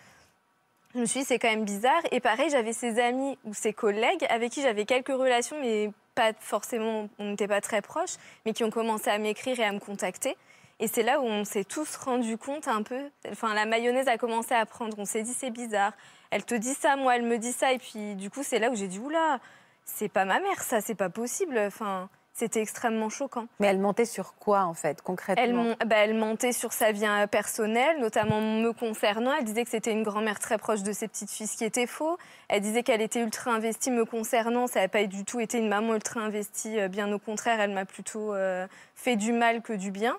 [0.94, 2.00] Je me suis dit, c'est quand même bizarre.
[2.10, 6.32] Et pareil, j'avais ses amis ou ses collègues avec qui j'avais quelques relations, mais pas
[6.40, 8.14] forcément, on n'était pas très proches,
[8.46, 10.36] mais qui ont commencé à m'écrire et à me contacter.
[10.78, 13.00] Et c'est là où on s'est tous rendu compte un peu.
[13.30, 14.98] Enfin, la mayonnaise a commencé à prendre.
[14.98, 15.92] On s'est dit, c'est bizarre.
[16.30, 17.72] Elle te dit ça, moi, elle me dit ça.
[17.72, 19.38] Et puis, du coup, c'est là où j'ai dit, oula,
[19.84, 21.58] c'est pas ma mère, ça, c'est pas possible.
[21.58, 23.46] Enfin, c'était extrêmement choquant.
[23.60, 27.06] Mais elle mentait sur quoi en fait, concrètement Elle, bah, elle mentait sur sa vie
[27.06, 29.32] euh, personnelle, notamment me concernant.
[29.38, 31.86] Elle disait que c'était une grand-mère très proche de ses petites filles, ce qui était
[31.86, 32.18] faux.
[32.48, 34.66] Elle disait qu'elle était ultra investie me concernant.
[34.66, 36.78] Ça n'a pas du tout été une maman ultra investie.
[36.78, 40.18] euh, Bien au contraire, elle m'a plutôt euh, fait du mal que du bien.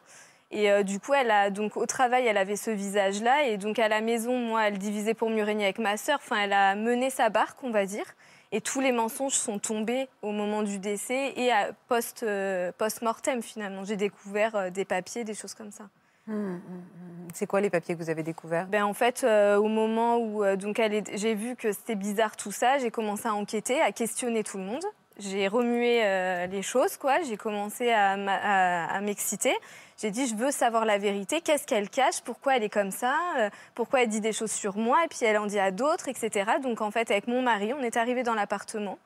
[0.51, 3.79] Et euh, du coup, elle a donc au travail, elle avait ce visage-là, et donc
[3.79, 6.19] à la maison, moi, elle divisait pour mieux régner avec ma sœur.
[6.21, 8.05] Enfin, elle a mené sa barque, on va dire.
[8.53, 13.41] Et tous les mensonges sont tombés au moment du décès et à post, euh, post-mortem
[13.41, 13.83] finalement.
[13.83, 15.89] J'ai découvert euh, des papiers, des choses comme ça.
[16.29, 17.27] Hum, hum, hum.
[17.33, 18.67] C'est quoi les papiers que vous avez découverts?
[18.67, 20.81] Ben, en fait, au moment où donc
[21.13, 24.63] j'ai vu que c'était bizarre tout ça, j'ai commencé à enquêter, à questionner tout le
[24.63, 24.83] monde.
[25.19, 27.21] J'ai remué euh, les choses, quoi.
[27.23, 29.55] J'ai commencé à, m'exciter.
[29.99, 31.41] J'ai dit, je veux savoir la vérité.
[31.41, 32.21] Qu'est-ce qu'elle cache?
[32.21, 33.15] Pourquoi elle est comme ça?
[33.39, 35.03] Euh, Pourquoi elle dit des choses sur moi?
[35.05, 36.51] Et puis elle en dit à d'autres, etc.
[36.61, 38.99] Donc en fait, avec mon mari, on est arrivé dans l'appartement.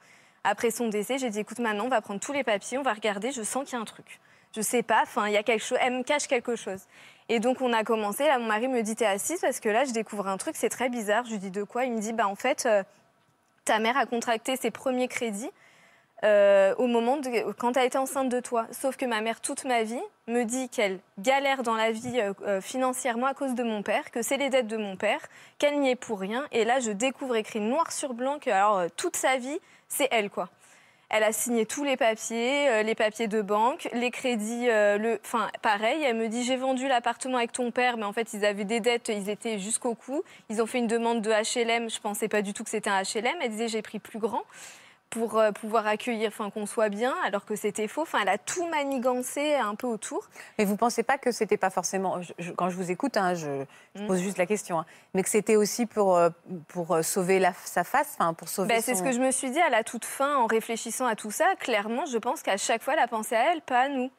[0.44, 2.94] Après son décès, j'ai dit, écoute, maintenant, on va prendre tous les papiers, on va
[2.94, 3.32] regarder.
[3.32, 4.20] Je sens qu'il y a un truc.
[4.54, 5.04] Je sais pas.
[5.04, 5.78] Enfin, il y a quelque chose.
[5.82, 6.82] Elle me cache quelque chose.
[7.30, 8.26] Et donc on a commencé.
[8.26, 10.58] Là, mon mari me dit, t'es assise parce que là, je découvre un truc.
[10.58, 11.24] C'est très bizarre.
[11.24, 11.86] Je lui dis de quoi?
[11.86, 12.84] Il me dit, bah en fait, euh,
[13.64, 15.52] ta mère a contracté ses premiers crédits
[16.24, 18.68] euh, au moment de quand elle était enceinte de toi.
[18.72, 22.34] Sauf que ma mère, toute ma vie, me dit qu'elle galère dans la vie euh,
[22.44, 25.20] euh, financièrement à cause de mon père, que c'est les dettes de mon père,
[25.58, 26.46] qu'elle n'y est pour rien.
[26.52, 30.30] Et là, je découvre écrit noir sur blanc que alors, toute sa vie, c'est elle,
[30.30, 30.50] quoi.
[31.10, 36.02] Elle a signé tous les papiers, les papiers de banque, les crédits, le, enfin pareil.
[36.04, 38.80] Elle me dit j'ai vendu l'appartement avec ton père, mais en fait ils avaient des
[38.80, 40.24] dettes, ils étaient jusqu'au cou.
[40.48, 43.02] Ils ont fait une demande de HLM, je pensais pas du tout que c'était un
[43.02, 43.36] HLM.
[43.42, 44.44] Elle disait j'ai pris plus grand
[45.12, 48.02] pour euh, pouvoir accueillir, enfin qu'on soit bien, alors que c'était faux.
[48.02, 50.28] Enfin elle a tout manigancé un peu autour.
[50.58, 53.36] Mais vous pensez pas que c'était pas forcément, je- je- quand je vous écoute, hein,
[53.36, 53.64] je,
[53.96, 54.08] je Mm.
[54.08, 56.30] pose juste la question, hein, mais que c'était aussi pour, euh,
[56.70, 59.32] pour euh, sauver la- sa face, enfin pour sauver Ben, c'est ce que je me
[59.32, 61.46] suis dit à la toute fin en réfléchissant à tout ça.
[61.60, 64.10] Clairement, je pense qu'à chaque fois, elle a pensé à elle, pas à nous.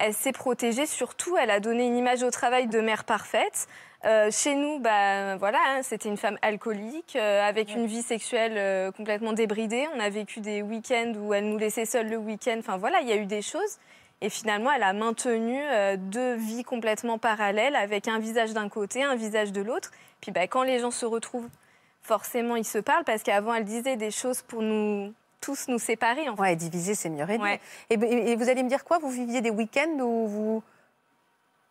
[0.00, 3.66] Elle s'est protégée, surtout, elle a donné une image au travail de mère parfaite.
[4.04, 8.54] Euh, chez nous, bah, voilà, hein, c'était une femme alcoolique, euh, avec une vie sexuelle
[8.56, 9.88] euh, complètement débridée.
[9.96, 12.56] On a vécu des week-ends où elle nous laissait seuls le week-end.
[12.60, 13.78] Enfin voilà, il y a eu des choses.
[14.20, 15.60] Et finalement, elle a maintenu
[15.98, 19.92] deux vies complètement parallèles, avec un visage d'un côté, un visage de l'autre.
[20.20, 21.48] Puis bah, quand les gens se retrouvent,
[22.02, 26.28] forcément, ils se parlent, parce qu'avant, elle disait des choses pour nous tous nous séparer.
[26.28, 26.42] En fait.
[26.42, 27.24] Ouais, diviser, c'est mieux.
[27.24, 27.60] Ouais.
[27.90, 27.96] Et,
[28.36, 28.98] vous allez me dire quoi?
[28.98, 30.62] Vous viviez des week-ends où vous.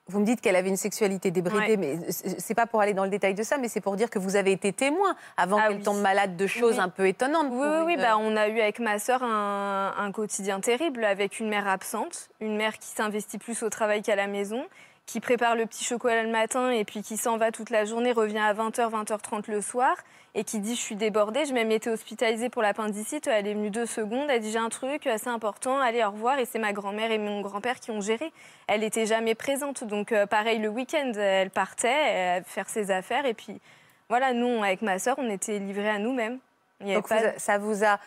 [0.09, 1.75] Vous me dites qu'elle avait une sexualité débridée, Ouais.
[1.75, 4.19] mais c'est pas pour aller dans le détail de ça, mais c'est pour dire que
[4.19, 5.83] vous avez été témoin avant Ah qu'elle oui.
[5.83, 6.79] tombe malade de choses Oui.
[6.81, 7.47] un peu étonnantes.
[7.51, 11.03] Oui, oui, oui, une- bah, on a eu avec ma sœur un, un quotidien terrible
[11.03, 14.65] avec une mère absente, une mère qui s'investit plus au travail qu'à la maison,
[15.07, 18.13] qui prépare le petit chocolat le matin et puis qui s'en va toute la journée,
[18.13, 19.97] revient à 20h, 20h30 le soir
[20.35, 23.69] et qui dit je suis débordée, je même été hospitalisée pour l'appendicite, elle est venue
[23.71, 26.37] deux secondes, elle dit j'ai un truc assez important, allez au revoir.
[26.39, 28.31] Et c'est ma grand-mère et mon grand-père qui ont géré.
[28.67, 33.25] Elle n'était jamais présente, donc euh, pareil le week-end, elle partait euh, faire ses affaires.
[33.25, 33.59] Et puis
[34.09, 36.37] voilà, nous avec ma sœur on était livrés à nous-mêmes.
[36.95, 37.99] Donc pas- vous- ça vous a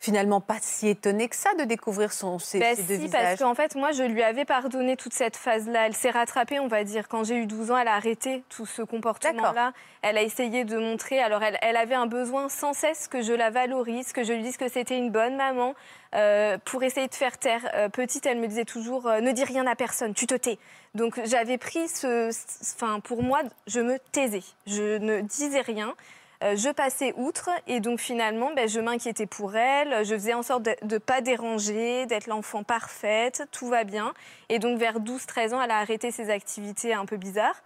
[0.00, 3.22] finalement pas si étonné que ça de découvrir son, ses, Bah ses deux si, visages.
[3.22, 5.86] parce qu'en fait, moi, je lui avais pardonné toute cette phase-là.
[5.86, 7.08] Elle s'est rattrapée, on va dire.
[7.08, 9.72] Quand j'ai eu 12 ans, elle a arrêté tout ce comportement-là.
[10.02, 11.18] Elle a essayé de montrer.
[11.20, 14.42] Alors, elle, elle avait un besoin sans cesse que je la valorise, que je lui
[14.42, 15.74] dise que c'était une bonne maman,
[16.14, 17.68] euh, pour essayer de faire taire.
[17.74, 20.58] Euh, petite, elle me disait toujours euh, ne dis rien à personne, tu te tais.
[20.94, 22.30] Donc, j'avais pris ce.
[22.76, 24.44] Enfin, pour moi, je me taisais.
[24.66, 25.94] Je ne disais rien.
[26.44, 30.04] Euh, je passais outre et donc finalement, ben, je m'inquiétais pour elle.
[30.04, 34.14] Je faisais en sorte de ne pas déranger, d'être l'enfant parfaite, tout va bien.
[34.48, 37.60] Et donc vers 12-13 ans, elle a arrêté ses activités un peu bizarres.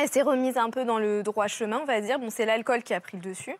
[0.00, 2.20] Elle s'est remise un peu dans le droit chemin, on va dire.
[2.20, 3.56] Bon, c'est l'alcool qui a pris le dessus.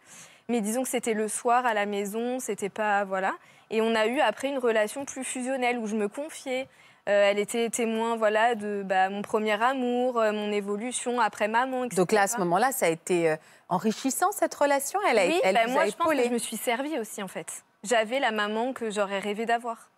[0.48, 3.04] Mais disons que c'était le soir à la maison, c'était pas.
[3.04, 3.34] Voilà.
[3.70, 6.68] Et on a eu après une relation plus fusionnelle où je me confiais.
[7.08, 11.84] Euh, elle était témoin voilà, de bah, mon premier amour, euh, mon évolution après maman,
[11.84, 11.96] etc.
[11.96, 13.34] Donc là, à ce moment-là, ça a été
[13.70, 15.00] enrichissant cette relation?
[15.08, 16.98] Elle a, oui, elle bah, vous moi a je pense que je me suis servie
[16.98, 17.64] aussi en fait.
[17.82, 19.88] J'avais la maman que j'aurais rêvé d'avoir.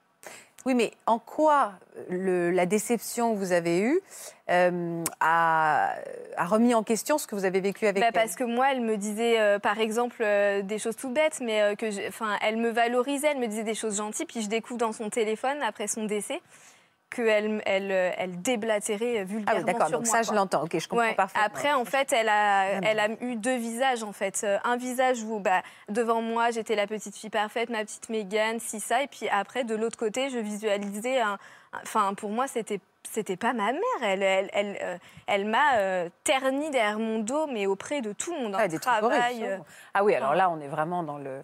[0.65, 1.73] Oui, mais en quoi
[2.09, 4.01] le- la déception que vous avez eue
[4.49, 5.95] euh, a,
[6.37, 8.15] a remis en question ce que vous avez vécu avec Bah, elle?
[8.15, 11.63] parce que moi, elle me disait, euh, par exemple, euh, des choses toutes bêtes, mais
[11.63, 14.79] euh, que, enfin, elle me valorisait, elle me disait des choses gentilles, puis je découvre
[14.79, 16.41] dans son téléphone après son décès
[17.15, 20.17] qu'elle elle, euh, elle déblatérait Ah vulgairement oui, d'accord, donc moi.
[20.17, 20.63] ça, je l'entends.
[20.65, 21.15] Ok, je comprends Ouais.
[21.15, 21.45] parfaitement.
[21.47, 24.41] Après, en fait, elle a, elle a eu deux visages, en fait.
[24.45, 28.61] Euh, Un visage où, bah, devant moi, j'étais la petite fille parfaite, ma petite Mégane,
[28.61, 29.03] si ça.
[29.03, 31.39] Et puis après, de l'autre côté, je visualisais un...
[31.83, 32.81] Enfin, pour moi, c'était...
[33.11, 34.97] C'était pas ma mère, elle, elle, elle, euh,
[35.27, 38.69] elle m'a euh, terni derrière mon dos, mais auprès de tout le monde, Ah, un
[38.69, 39.45] des travail.
[39.45, 39.59] euh,
[39.93, 41.43] Ah oui, alors là, on est vraiment dans le,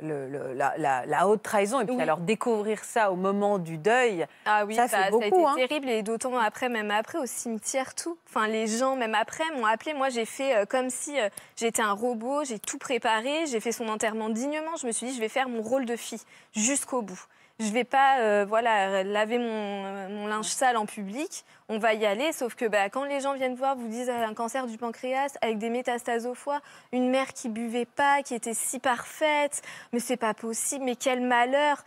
[0.00, 1.80] le- le- la, la- la haute trahison.
[1.80, 2.02] Et puis Oui.
[2.02, 5.24] alors, découvrir ça au moment du deuil, Ah oui, Ça, bah, c'est ça a beaucoup,
[5.24, 5.54] été hein.
[5.56, 8.16] terrible et d'autant après, même après, au cimetière, tout.
[8.28, 9.94] Enfin, les gens, même après, m'ont appelé.
[9.94, 13.72] Moi, j'ai fait euh, comme si euh, j'étais un robot, j'ai tout préparé, j'ai fait
[13.72, 14.76] son enterrement dignement.
[14.80, 16.20] Je me suis dit, je vais faire mon rôle de fille
[16.54, 17.20] jusqu'au bout.
[17.60, 19.44] Je vais pas, euh, voilà, laver mon,
[19.84, 21.44] euh, mon linge sale en public.
[21.68, 24.26] On va y aller, sauf que bah, quand les gens viennent voir, vous disent euh,
[24.26, 26.60] un cancer du pancréas avec des métastases au foie,
[26.92, 29.60] une mère qui buvait pas, qui était si parfaite,
[29.92, 31.84] mais c'est pas possible, mais quel malheur.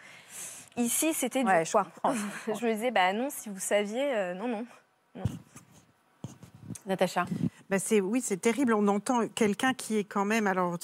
[0.76, 4.50] Ici, c'était Ouais, du comprends, je me disais, bah non, si vous saviez, euh, non,
[4.50, 4.66] non.
[6.86, 7.26] Natacha.
[7.72, 8.74] Ben, c'est, oui, c'est terrible.
[8.74, 10.78] On entend quelqu'un qui est quand même, alors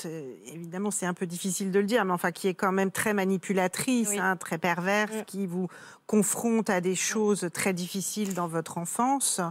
[0.54, 3.14] évidemment c'est un peu difficile de le dire, mais enfin qui est quand même très
[3.14, 4.20] manipulatrice, Oui.
[4.20, 5.24] hein, très perverse, Mm.
[5.26, 5.68] qui vous
[6.06, 9.42] confronte à des choses très difficiles dans votre enfance.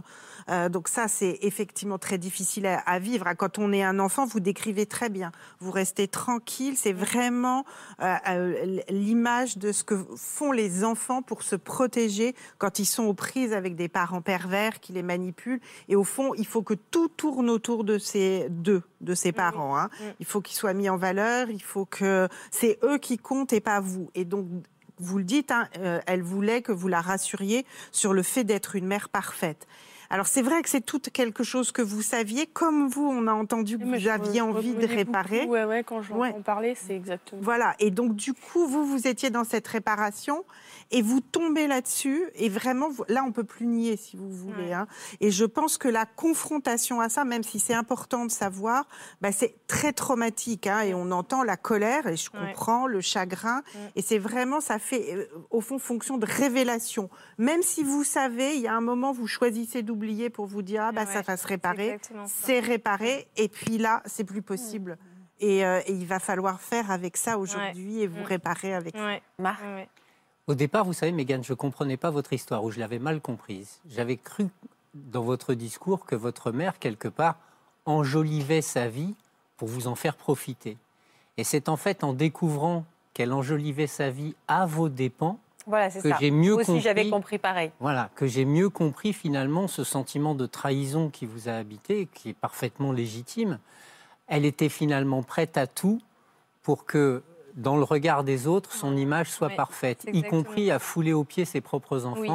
[0.49, 3.31] Euh, donc ça, c'est effectivement très difficile à, à vivre.
[3.37, 5.31] Quand on est un enfant, vous décrivez très bien.
[5.59, 6.73] Vous restez tranquille.
[6.75, 7.63] C'est vraiment
[8.01, 13.03] euh, euh, l'image de ce que font les enfants pour se protéger quand ils sont
[13.03, 15.61] aux prises avec des parents pervers qui les manipulent.
[15.89, 19.77] Et au fond, il faut que tout tourne autour de ces deux, de ces parents.
[19.77, 19.89] hein.
[19.99, 20.03] Mm.
[20.21, 21.49] Il faut qu'ils soient mis en valeur.
[21.49, 24.09] Il faut que c'est eux qui comptent et pas vous.
[24.15, 24.47] Et donc
[24.97, 28.75] vous le dites, hein, euh, elle voulait que vous la rassuriez sur le fait d'être
[28.75, 29.67] une mère parfaite.
[30.09, 33.33] Alors c'est vrai que c'est tout quelque chose que vous saviez, comme vous, on a
[33.33, 35.41] entendu que vous aviez envie de réparer.
[35.41, 36.33] beaucoup, ouais, quand je Ouais.
[36.45, 37.41] parler, c'est exactement.
[37.43, 40.45] Voilà, et donc du coup, vous, vous étiez dans cette réparation
[40.91, 44.67] et vous tombez là-dessus et vraiment, vous- là, on peut plus nier si vous voulez.
[44.67, 44.73] Ouais.
[44.73, 44.87] hein.
[45.19, 48.87] Et je pense que la confrontation à ça, même si c'est important de savoir,
[49.21, 53.61] bah, c'est très traumatique hein, et on entend la colère et je comprends le chagrin
[53.97, 57.09] et c'est vraiment, ça fait euh, au fond fonction de révélation.
[57.37, 59.96] Même si vous savez, il y a un moment, vous choisissez d'oublier
[60.33, 64.01] pour vous dire, ah, bah, Ouais, ça va se réparer c'est réparé et puis là,
[64.05, 64.97] c'est plus possible.
[65.39, 68.23] Et, euh, et il va falloir faire avec ça aujourd'hui et vous Mm.
[68.23, 69.19] réparer avec ça.
[69.37, 69.87] Marc ouais.
[70.47, 73.19] Au départ, vous savez, Mégane, je ne comprenais pas votre histoire ou je l'avais mal
[73.21, 73.79] comprise.
[73.89, 74.47] J'avais cru
[74.93, 77.35] dans votre discours que votre mère, quelque part,
[77.85, 79.13] enjolivait sa vie
[79.57, 80.77] pour vous en faire profiter.
[81.37, 86.01] Et c'est en fait en découvrant qu'elle enjolivait sa vie à vos dépens Voilà, c'est
[86.01, 86.17] que ça.
[86.19, 86.81] j'ai mieux aussi, compris.
[86.81, 87.71] j'avais compris pareil.
[87.79, 92.29] Voilà, que j'ai mieux compris finalement ce sentiment de trahison qui vous a habité, qui
[92.29, 93.59] est parfaitement légitime.
[94.27, 96.01] Elle était finalement prête à tout
[96.63, 97.21] pour que,
[97.55, 101.23] dans le regard des autres, son image soit Oui, parfaite, y compris à fouler aux
[101.23, 102.29] pieds ses propres Oui.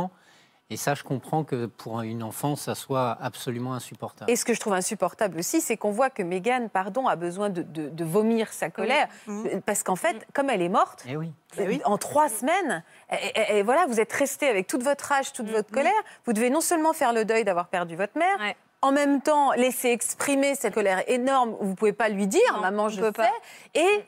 [0.72, 4.30] Et ça, je comprends que pour une enfant, ça soit absolument insupportable.
[4.30, 7.50] Et ce que je trouve insupportable aussi, c'est qu'on voit que Meghan, pardon, a besoin
[7.50, 9.06] de, de- de vomir sa colère.
[9.26, 9.60] Mhm.
[9.66, 11.30] Parce qu'en fait, comme elle est morte, Eh oui.
[11.58, 11.80] Eh oui.
[11.84, 15.50] en trois semaines, et, et- et voilà, vous êtes resté avec toute votre rage, toute
[15.50, 15.92] votre colère.
[16.24, 18.56] Vous devez non seulement faire le deuil d'avoir perdu votre mère, Ouais.
[18.80, 22.60] en même temps laisser exprimer cette colère énorme où vous pouvez pas lui dire, Non,
[22.62, 23.28] maman, je fais, pas.
[23.74, 24.04] Et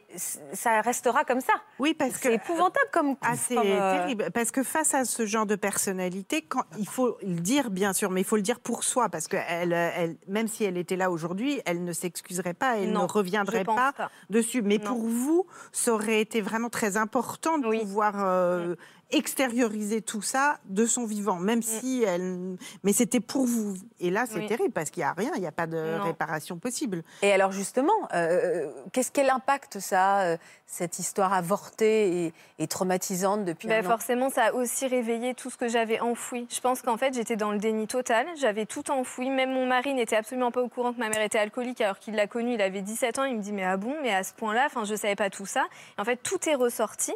[0.53, 1.55] ça restera comme ça.
[1.79, 3.17] Oui, parce que C'est épouvantable comme.
[3.23, 4.31] Ah, c'est euh, terrible.
[4.35, 8.11] Parce que face à ce genre de personnalité, quand, il faut le dire, bien sûr,
[8.11, 9.09] mais il faut le dire pour soi.
[9.09, 12.93] Parce que elle, elle, même si elle était là aujourd'hui, elle ne s'excuserait pas, elle
[12.93, 14.11] Non, ne reviendrait pas, pas.
[14.29, 14.61] dessus.
[14.61, 14.85] Mais Non.
[14.85, 17.81] pour vous, ça aurait été vraiment très important de Oui.
[17.81, 18.75] pouvoir euh,
[19.11, 22.57] extérioriser tout ça de son vivant, même si elle.
[22.83, 23.75] Mais c'était pour vous.
[24.01, 24.47] Et là, c'est Oui.
[24.47, 26.05] terrible parce qu'il n'y a rien, il n'y a pas de Non.
[26.05, 27.03] réparation possible.
[27.23, 30.37] Et alors justement, euh, qu'est-ce quel impact ça, euh,
[30.67, 33.91] cette histoire avortée et, et traumatisante depuis Ben, un an?
[33.91, 36.47] forcément, ça a aussi réveillé tout ce que j'avais enfoui.
[36.51, 38.27] Je pense qu'en fait, j'étais dans le déni total.
[38.37, 39.31] J'avais tout enfoui.
[39.31, 42.15] Même mon mari n'était absolument pas au courant que ma mère était alcoolique alors qu'il
[42.15, 42.55] l'a connue.
[42.55, 43.25] Il avait 17 ans.
[43.25, 45.47] Il me dit Mais ah bon Mais à ce point-là, enfin, je savais pas tout
[45.47, 45.65] ça.
[45.97, 47.13] Et en fait, tout est ressorti.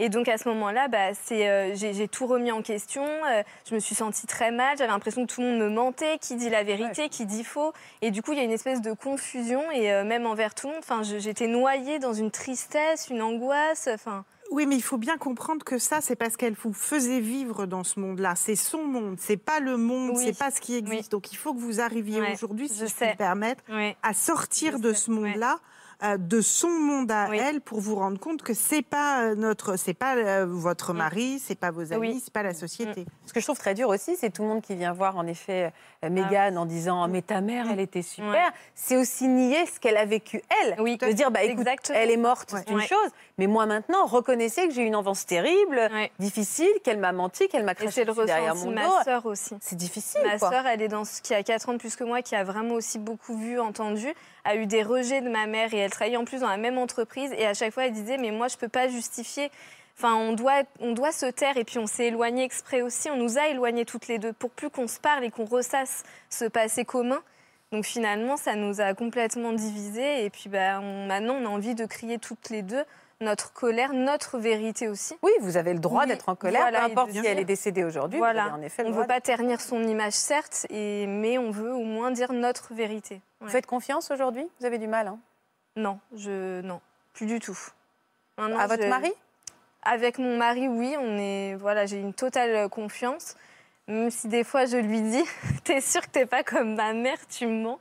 [0.00, 3.04] Et donc à ce moment-là, bah, euh, j'ai, tout remis en question.
[3.04, 4.78] euh, je me suis sentie très mal.
[4.78, 7.72] J'avais l'impression que tout le monde me mentait, qui dit la vérité, qui dit faux.
[8.00, 10.68] Et du coup, il y a une espèce de confusion et euh, même envers tout
[10.68, 10.82] le monde.
[10.82, 13.88] Enfin, j'étais noyée dans une tristesse, une angoisse.
[13.92, 17.66] Enfin, Oui, mais il faut bien comprendre que ça, c'est parce qu'elle vous faisait vivre
[17.66, 18.34] dans ce monde-là.
[18.36, 20.22] C'est son monde, c'est pas le monde, Oui.
[20.24, 21.10] c'est pas ce qui existe.
[21.10, 23.64] Donc il faut que vous arriviez Ouais, aujourd'hui, si je je, me permettre,
[24.02, 25.58] à sortir Je de sais, ce monde-là.
[26.02, 27.38] De son monde à Oui.
[27.42, 30.96] elle pour vous rendre compte que c'est pas euh, notre c'est pas euh, votre Mm.
[30.96, 32.20] mari c'est pas vos amis Oui.
[32.24, 34.62] c'est pas la société Ce que je trouve très dur aussi, c'est tout le monde
[34.62, 35.72] qui vient voir en effet
[36.04, 38.30] euh, Mégane en disant mais ta mère, elle était super.
[38.30, 38.38] Ouais.
[38.76, 40.76] C'est aussi nier ce qu'elle a vécu elle.
[40.80, 41.98] Oui, de dire bah écoute, exactement.
[41.98, 42.60] elle est morte, Ouais.
[42.64, 42.86] c'est une Ouais.
[42.86, 45.80] chose, mais moi maintenant reconnaissez que j'ai eu une enfance terrible,
[46.20, 48.70] difficile, qu'elle m'a menti, qu'elle m'a craché le derrière mon dos.
[48.70, 49.56] ma sœur aussi.
[49.60, 52.04] C'est difficile Ma sœur, elle est dans ce qui a 4 ans de plus que
[52.04, 54.06] moi, qui a vraiment aussi beaucoup vu, entendu,
[54.44, 56.78] a eu des rejets de ma mère et elle travaillait en plus dans la même
[56.78, 57.32] entreprise.
[57.36, 59.50] Et à chaque fois, elle disait Mais moi, je peux pas justifier.
[59.96, 63.10] Enfin, on doit, on doit se taire et puis on s'est éloigné exprès aussi.
[63.10, 66.04] On nous a éloignés toutes les deux pour plus qu'on se parle et qu'on ressasse
[66.30, 67.20] ce passé commun.
[67.72, 70.24] Donc finalement, ça nous a complètement divisés.
[70.24, 72.84] Et puis bah, maintenant, on a envie de crier toutes les deux
[73.20, 75.16] notre colère, notre vérité aussi.
[75.22, 77.38] Oui, vous avez le droit Oui, d'être en colère, voilà, peu importe si dire- elle
[77.40, 78.18] est décédée aujourd'hui.
[78.18, 78.52] Voilà.
[78.54, 81.82] en effet On ne veut pas ternir son image, certes, et, mais on veut au
[81.84, 83.20] moins dire notre vérité.
[83.40, 84.46] Vous faites confiance aujourd'hui?
[84.60, 85.18] Vous avez du mal hein?
[85.76, 86.80] Non, je non,
[87.12, 87.58] plus du tout.
[88.38, 89.12] Non, À votre mari?
[89.82, 93.36] Avec mon mari, oui, on est voilà, j'ai une totale euh, confiance.
[93.86, 95.24] Même si des fois je lui dis,
[95.64, 97.78] t'es sûr que t'es pas comme ma mère, tu me mens?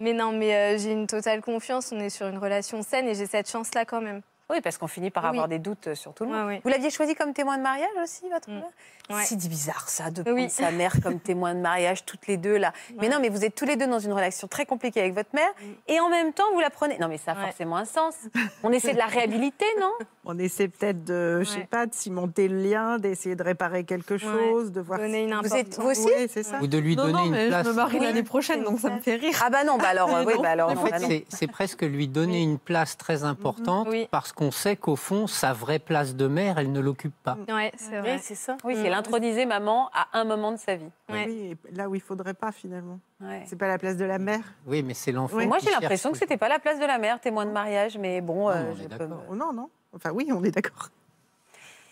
[0.00, 1.90] Mais non, mais euh, j'ai une totale confiance.
[1.92, 4.20] On est sur une relation saine et j'ai cette chance-là quand même.
[4.50, 5.30] Oui, parce qu'on finit par Oui.
[5.30, 6.60] avoir des doutes sur tout le monde.
[6.64, 8.54] Vous l'aviez choisi comme témoin de mariage aussi, votre Mm.
[8.54, 8.64] mère?
[9.10, 9.24] Ouais.
[9.24, 10.32] C'est bizarre ça, de Oui.
[10.34, 12.72] prendre sa mère comme témoin de mariage, toutes les deux là.
[13.00, 15.30] Mais non, mais vous êtes tous les deux dans une relation très compliquée avec votre
[15.34, 15.48] mère,
[15.86, 16.98] et en même temps vous la prenez.
[16.98, 17.42] Non, mais ça a Ouais.
[17.44, 18.14] forcément un sens.
[18.62, 19.92] On essaie de la réhabiliter, non?
[20.24, 24.18] On essaie peut-être de je sais pas de cimenter le lien d'essayer de réparer quelque
[24.18, 25.58] chose de voir Donner une Vous importance.
[25.58, 27.64] êtes vous aussi Oui, c'est ça Ou de lui Non, donner non, une mais place.
[27.66, 29.38] je me marie Oui, l'année prochaine, donc ça me fait rire.
[29.44, 30.98] Ah bah non, bah alors, euh, oui, bah alors, En fait, bah
[31.30, 34.06] c'est- presque lui donner une place très importante Oui.
[34.10, 37.36] parce qu'on sait qu'au fond, sa vraie place de mère, elle ne l'occupe pas.
[37.48, 38.14] Ouais, c'est vrai.
[38.14, 38.56] Oui, c'est ça.
[38.62, 38.92] Oui, c'est Mm.
[38.92, 40.88] l'introniser maman à un moment de sa vie.
[41.08, 41.24] Ouais.
[41.26, 43.42] Oui, et là où il faudrait pas finalement Ouais.
[43.46, 45.36] c'est pas la place de la mère Oui, mais c'est l'enfant.
[45.38, 45.46] Oui.
[45.48, 48.20] Moi, j'ai l'impression que c'était pas la place de la mère, témoin de mariage, mais
[48.20, 50.90] bon, Non, euh, on je peux Oh, non non enfin oui on est d'accord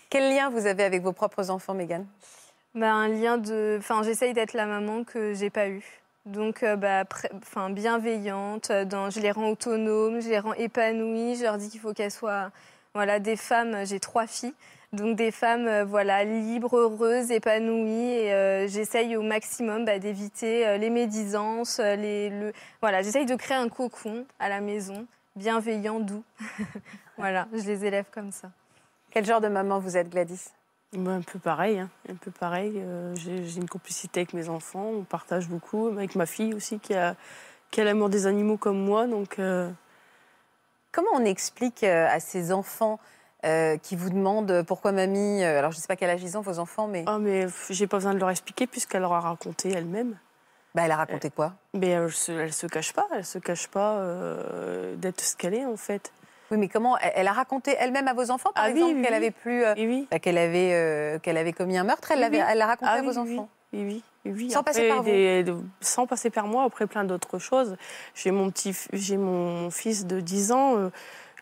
[0.09, 2.07] Quel lien vous avez avec vos propres enfants, Mégane
[2.77, 3.77] Bah, un lien de.
[3.81, 5.85] Enfin, j'essaye d'être la maman que j'ai pas eue.
[6.27, 7.05] Donc, euh, bah,
[7.37, 8.71] enfin, bienveillante.
[8.71, 11.37] euh, Dans, je les rends autonomes, je les rends épanouies.
[11.37, 12.51] Je leur dis qu'il faut qu'elles soient,
[12.95, 13.87] voilà, des femmes.
[13.87, 14.55] J'ai trois filles,
[14.93, 18.11] donc des femmes, euh, voilà, libres, heureuses, épanouies.
[18.11, 23.25] Et euh, j'essaye au maximum bah, d'éviter euh, les médisances, euh, les, le, voilà, j'essaye
[23.27, 26.25] de créer un cocon à la maison, bienveillant, doux.
[27.19, 28.51] voilà, je les élève comme ça.
[29.11, 30.51] Quel genre de maman vous êtes, Gladys?
[30.93, 32.73] Bah, un peu pareil, hein, un peu pareil.
[32.77, 36.95] euh, j'ai une complicité avec mes enfants, on partage beaucoup, avec ma fille aussi qui
[36.95, 37.17] a,
[37.71, 39.07] qui a l'amour des animaux comme moi.
[39.07, 39.71] Donc, euh,
[40.93, 42.99] Comment on explique euh, à ces enfants
[43.45, 46.41] euh, qui vous demandent pourquoi mamie, alors je ne sais pas quel âge ils ont
[46.41, 49.71] vos enfants, mais ah, mais j'ai pas besoin de leur expliquer puisqu'elle leur a raconté
[49.71, 50.17] elle-même.
[50.75, 51.53] bah, elle a raconté quoi?
[51.75, 54.03] Mais elle se, elle se cache pas, elle se cache pas
[54.97, 56.13] d'être ce qu'elle est en fait.
[56.51, 59.15] Oui, mais comment elle, a raconté elle-même à vos enfants, par Ah exemple, oui, qu'elle
[59.15, 62.39] avait plus, euh, oui, bah, qu'elle avait, euh, qu'elle avait commis un meurtre, elle l'avait,
[62.49, 63.49] elle l'a raconté Ah à vos enfants.
[63.73, 64.51] oui, oui.
[64.51, 65.11] Sans passer par vous.
[65.11, 65.45] des-
[65.81, 67.77] sans passer par moi, après plein d'autres choses.
[68.15, 70.91] J'ai mon petit, j'ai mon fils de 10 ans euh,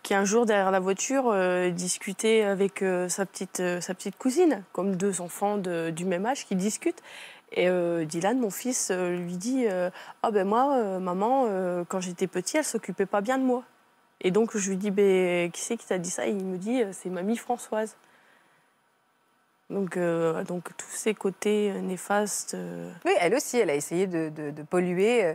[0.02, 4.62] qui un jour derrière la voiture euh, discutait avec euh, sa petite, sa petite cousine,
[4.72, 7.00] comme deux enfants de- du même âge qui discutent.
[7.52, 9.88] Et euh, Dylan, mon fils, euh, lui dit euh,
[10.22, 11.46] Ah ben moi, maman,
[11.88, 13.62] quand j'étais petit, elle s'occupait pas bien de moi.
[14.24, 16.26] Et donc je lui dis ben, Qui c'est qui t'a dit ça?
[16.26, 17.96] Et il me dit euh, C'est mamie Françoise.
[19.70, 22.54] Donc, euh, donc tous ces côtés euh, néfastes.
[22.54, 25.24] euh, Oui, elle aussi, elle a essayé de, de- de polluer.
[25.24, 25.34] euh,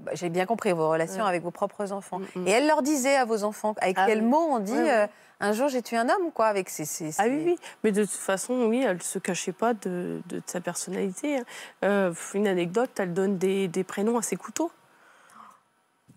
[0.00, 1.28] bah, J'ai bien compris vos relations Ouais.
[1.28, 2.18] avec vos propres enfants.
[2.18, 2.48] Mm, mm.
[2.48, 4.26] Et elle leur disait à vos enfants, avec Ah quel oui.
[4.26, 5.08] mot on dit Ouais, ouais.
[5.40, 6.84] un jour j'ai tué un homme, quoi, avec ces.
[6.84, 7.58] ces- Ah oui, oui.
[7.82, 11.38] Mais de toute façon, oui, elle ne se cachait pas de, de sa personnalité.
[11.82, 12.12] hein.
[12.34, 14.70] Une anecdote, elle donne des, des prénoms à ses couteaux.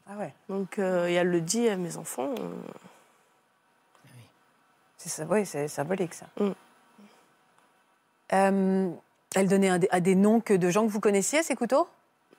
[0.08, 0.34] Ah ouais.
[0.50, 2.30] Donc, euh, et elle le dit à mes enfants.
[2.40, 2.54] euh,
[4.98, 6.26] C'est ça, oui, c'est symbolique ça.
[6.40, 6.50] Mm.
[8.34, 8.90] Euh,
[9.36, 11.88] elle donnait des- à des noms que de gens que vous connaissiez, ces couteaux?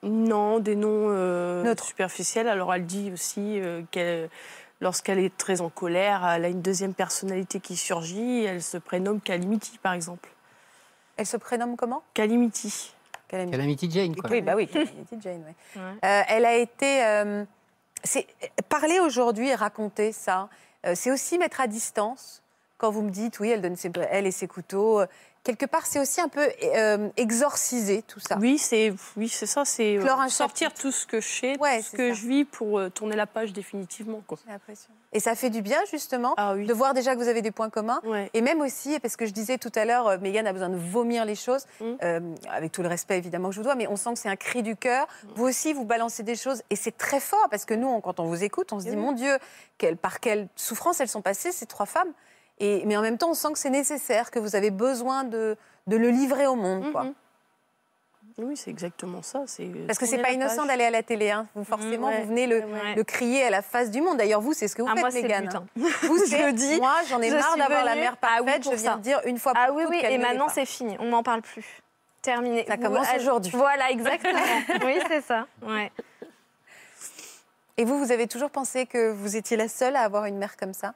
[0.03, 1.85] Non, des noms euh, Neutres.
[1.85, 2.47] superficiels.
[2.47, 4.29] Alors elle dit aussi euh, qu'elle,
[4.81, 8.43] lorsqu'elle est très en colère, elle a une deuxième personnalité qui surgit.
[8.43, 10.29] Elle se prénomme Calimity, par exemple.
[11.17, 12.03] Elle se prénomme comment?
[12.13, 12.93] Calimity.
[13.27, 13.51] Calamity.
[13.57, 14.29] Calamity Jane, quoi.
[14.29, 15.43] Oui, bah oui, Calamity Jane.
[15.43, 15.81] ouais.
[15.81, 15.93] Ouais.
[16.05, 17.03] Euh, elle a été.
[17.05, 17.43] euh,
[18.69, 20.49] parler aujourd'hui et raconter ça,
[20.85, 22.41] euh, c'est aussi mettre à distance.
[22.77, 25.01] Quand vous me dites, oui, elle donne ses, elle et ses couteaux.
[25.47, 26.45] Quelque part, c'est aussi un peu
[26.75, 28.37] euh, exorciser tout ça.
[28.39, 31.85] Oui, c'est oui, c'est ça, c'est euh, sortir tout ce que je sais, Ouais, tout
[31.85, 32.19] ce que ça.
[32.21, 34.21] je vis pour euh, tourner la page définitivement.
[34.27, 34.37] Quoi.
[35.13, 36.65] Et ça fait du bien, justement, Ah oui.
[36.65, 38.01] de voir déjà que vous avez des points communs.
[38.03, 38.29] Ouais.
[38.33, 40.75] Et même aussi, parce que je disais tout à l'heure, euh, Mégane a besoin de
[40.75, 41.85] vomir les choses, Mm.
[42.03, 44.29] euh, avec tout le respect évidemment que je vous dois, mais on sent que c'est
[44.29, 45.07] un cri du cœur.
[45.23, 45.27] Mm.
[45.35, 48.19] Vous aussi, vous balancez des choses, et c'est très fort, parce que nous, on- quand
[48.19, 49.37] on vous écoute, on se Eh dit, mon Dieu,
[49.77, 52.11] quelle- par quelle souffrance elles sont passées, ces trois femmes.
[52.59, 55.55] Et, mais en même temps, on sent que c'est nécessaire, que vous avez besoin de,
[55.87, 56.91] de le livrer au monde.
[56.91, 57.03] Quoi.
[57.03, 57.13] Mhm.
[58.39, 59.43] Oui, c'est exactement ça.
[59.47, 61.31] c'est Parce que c'est pas innocent d'aller à la télé.
[61.31, 61.47] Hein.
[61.55, 62.21] Vous, forcément, ouais.
[62.21, 62.93] vous venez le, Ouais.
[62.95, 64.17] le crier à la face du monde.
[64.17, 65.49] D'ailleurs, vous, c'est ce que vous Ah, faites, Mégane.
[65.75, 65.87] Vous,
[66.27, 66.77] Je le dis.
[66.79, 68.63] moi, j'en ai Je marre d'avoir la mère Ah oui, parfaite.
[68.69, 71.05] je viens de dire une fois pour Ah oui, oui, et maintenant c'est fini, on
[71.05, 71.65] n'en parle plus.
[72.21, 72.65] Terminé.
[72.67, 73.51] Ça commence aujourd'hui.
[73.55, 74.39] Voilà, exactement.
[74.85, 75.47] oui, c'est ça.
[75.63, 75.91] Ouais.
[77.77, 80.57] Et vous, vous avez toujours pensé que vous étiez la seule à avoir une mère
[80.57, 80.93] comme ça?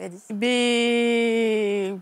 [0.00, 1.94] Gladys Mais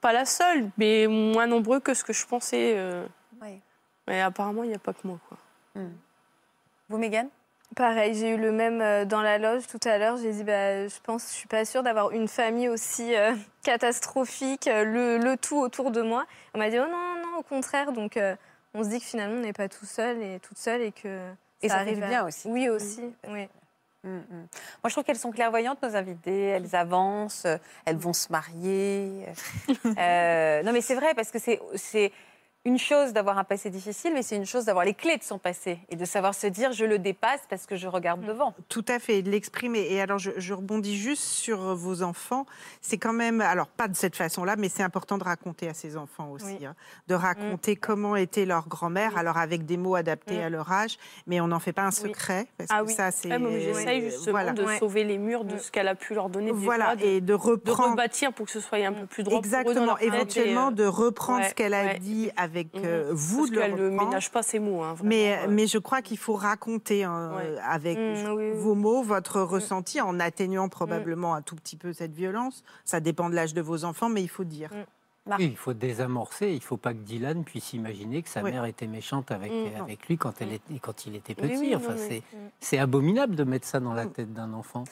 [0.00, 2.74] pas la seule, mais moins nombreux que ce que je pensais.
[2.76, 3.06] euh.
[3.40, 3.60] Oui.
[4.08, 5.18] Mais apparemment, il n'y a pas que moi.
[5.28, 5.38] Quoi.
[6.88, 7.28] Vous, Mégane
[7.76, 10.16] Pareil, j'ai eu le même euh, dans la loge tout à l'heure.
[10.18, 14.66] J'ai dit, bah, je pense, je suis pas sûre d'avoir une famille aussi euh, catastrophique,
[14.66, 16.26] le, le tout autour de moi.
[16.54, 17.92] On m'a dit, oh non, non, au contraire.
[17.92, 18.36] Donc, euh,
[18.74, 21.30] on se dit que finalement, on n'est pas tout seul et toute seule et que
[21.62, 22.48] Et ça arrive à- bien aussi.
[22.48, 23.04] Oui, aussi.
[23.28, 23.48] Oui.
[24.04, 24.22] Mm, mm.
[24.30, 24.48] Moi,
[24.86, 26.46] je trouve qu'elles sont clairvoyantes, nos invitées.
[26.48, 29.26] Elles avancent, euh, elles vont se marier.
[29.98, 32.12] Euh, non, mais c'est vrai, parce que c'est- c'est
[32.64, 35.36] une chose d'avoir un passé difficile, mais c'est une chose d'avoir les clés de son
[35.38, 38.54] passé et de savoir se dire je le dépasse parce que je regarde devant.
[38.68, 39.80] Tout à fait, de l'exprimer.
[39.90, 42.46] Et alors, je, je rebondis juste sur vos enfants.
[42.80, 45.96] C'est quand même, alors pas de cette façon-là, mais c'est important de raconter à ses
[45.96, 46.56] enfants aussi.
[46.60, 46.66] Oui.
[46.66, 46.76] hein.
[47.08, 50.42] de raconter comment était leur grand-mère, alors avec des mots adaptés Mm.
[50.42, 51.94] à leur âge, mais on n'en fait pas un Oui.
[51.94, 52.46] secret.
[52.58, 52.92] Parce Ah que oui.
[52.94, 53.32] ça, c'est.
[53.32, 54.52] Ah, J'essaye justement voilà.
[54.52, 55.58] de sauver les murs de Mm.
[55.58, 56.52] ce qu'elle a pu leur donner.
[56.52, 57.90] Voilà, de, et de de reprendre.
[57.90, 59.40] rebâtir pour que ce soit un peu plus droit.
[59.40, 61.84] pour eux dans Exactement, leur tête et, éventuellement euh, de reprendre ouais, ce qu'elle a
[61.84, 61.98] ouais.
[61.98, 62.82] dit avec Mhm.
[62.84, 64.82] euh, vous, Parce de le qu'elle ne ménage pas ses mots.
[64.82, 65.46] hein, vraiment, Mais, euh.
[65.48, 67.56] mais je crois qu'il faut raconter hein, Ouais.
[67.66, 68.50] avec oui, oui.
[68.54, 72.62] vos mots, votre ressenti, en atténuant probablement un tout petit peu cette violence.
[72.84, 74.70] Ça dépend de l'âge de vos enfants, mais il faut dire.
[75.26, 76.48] Oui, il faut désamorcer.
[76.50, 78.50] Il ne faut pas que Dylan puisse imaginer que sa Oui.
[78.50, 81.56] mère était méchante avec, avec lui quand, elle était, quand il était petit.
[81.58, 82.22] oui, enfin, c'est,
[82.58, 84.82] c'est abominable de mettre ça dans la tête d'un enfant.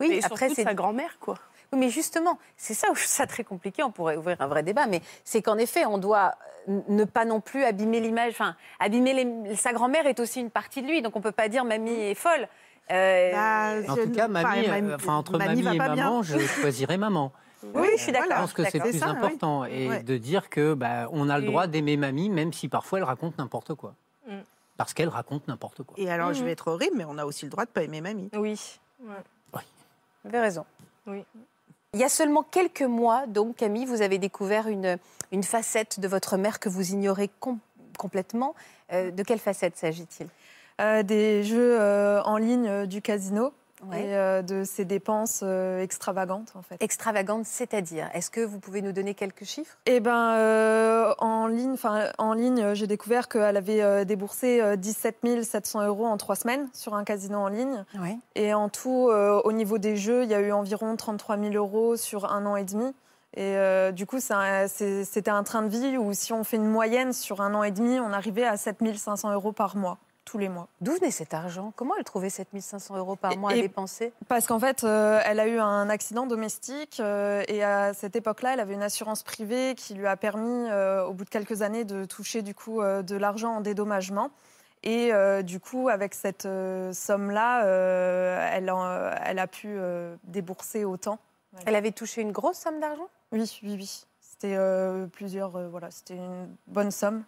[0.00, 1.38] Oui, Et après, c'est sa grand-mère, quoi.
[1.72, 3.82] Oui, mais justement, c'est ça où je trouve ça très compliqué.
[3.82, 6.34] On pourrait ouvrir un vrai débat, mais c'est qu'en effet, on doit
[6.68, 8.30] euh, ne pas non plus abîmer l'image.
[8.32, 11.48] Enfin, abîmer les- sa grand-mère est aussi une partie de lui, donc on peut pas
[11.48, 12.48] dire mamie est folle.
[12.90, 15.74] Euh, Bah, En tout cas, enfin, mamie, mamie- euh, enfin, entre mamie et bien.
[15.74, 17.32] maman, je choisirais maman.
[17.74, 18.30] oui, je suis d'accord.
[18.30, 19.12] Je pense que c'est plus ça, oui.
[19.16, 19.64] important.
[19.64, 20.02] Et Ouais.
[20.04, 23.36] de dire que bah, on a le droit d'aimer mamie, même si parfois elle raconte
[23.38, 23.94] n'importe quoi.
[24.28, 24.38] Mm.
[24.76, 25.96] Parce qu'elle raconte n'importe quoi.
[25.98, 26.44] Et alors, je Mhm.
[26.46, 28.28] vais être horrible, mais on a aussi le droit de pas aimer mamie.
[28.34, 28.78] Oui.
[29.00, 29.10] Vous
[30.28, 30.64] avez raison.
[31.06, 31.24] Oui.
[31.96, 34.98] Il y a seulement quelques mois, donc, Camille, vous avez découvert une,
[35.32, 37.58] une facette de votre mère que vous ignorez com-
[37.96, 38.54] complètement.
[38.92, 40.26] Euh, de quelle facette s'agit-il?
[40.78, 43.50] Euh, des jeux euh, en ligne du casino
[43.84, 44.04] Ouais.
[44.06, 46.76] et euh, de ces dépenses euh, extravagantes en fait.
[46.80, 49.76] Extravagante, c'est-à-dire Est-ce que vous pouvez nous donner quelques chiffres?
[49.86, 51.76] Et ben euh, en ligne,
[52.18, 56.94] en ligne, j'ai découvert qu'elle avait déboursé euh, 17 700 euros en trois semaines sur
[56.94, 57.84] un casino en ligne.
[58.34, 61.96] Et en tout, au niveau des jeux, il y a eu environ 33 000 euros
[61.96, 62.94] sur un an et demi.
[63.34, 66.56] Et euh, du coup, c'est un- c'était un train de vie où si on fait
[66.56, 69.98] une moyenne sur un an et demi, on arrivait à 7 500 euros par mois,
[70.26, 70.68] tous les mois.
[70.82, 71.72] D'où venait cet argent?
[71.76, 74.12] Comment elle trouvait 7500 euros par Et- mois à dépenser?
[74.28, 78.52] Parce qu'en fait, euh, elle a eu un accident domestique euh, et à cette époque-là,
[78.52, 81.84] elle avait une assurance privée qui lui a permis, euh, au bout de quelques années,
[81.84, 84.30] de toucher du coup de l'argent en dédommagement.
[84.82, 85.10] Et
[85.42, 86.46] du coup, avec cette
[86.92, 87.62] somme-là,
[88.52, 88.68] elle,
[89.38, 89.78] a pu
[90.24, 91.18] débourser autant.
[91.64, 93.08] Elle avait touché une grosse somme d'argent?
[93.32, 94.04] Oui, oui, oui.
[94.20, 94.56] C'était
[95.12, 97.24] plusieurs, voilà, c'était une bonne somme.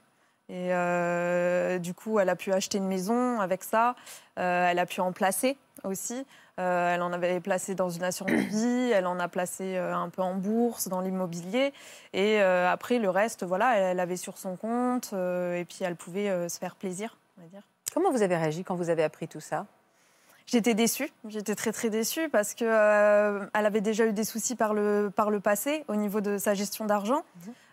[0.49, 3.95] Et euh, du coup, elle a pu acheter une maison avec ça.
[4.39, 6.25] Euh, elle a pu en placer aussi.
[6.59, 8.91] Euh, elle en avait placé dans une assurance vie.
[8.95, 11.73] Elle en a placé un peu en bourse, dans l'immobilier.
[12.15, 15.13] Et après, le reste, voilà, elle, elle avait sur son compte.
[15.13, 17.63] et puis, elle pouvait se faire plaisir, on va dire.
[17.95, 19.67] Comment vous avez réagi quand vous avez appris tout ça?
[20.51, 24.57] J'étais déçue, j'étais très très déçue parce que euh, elle avait déjà eu des soucis
[24.57, 27.23] par le, par le passé au niveau de sa gestion d'argent.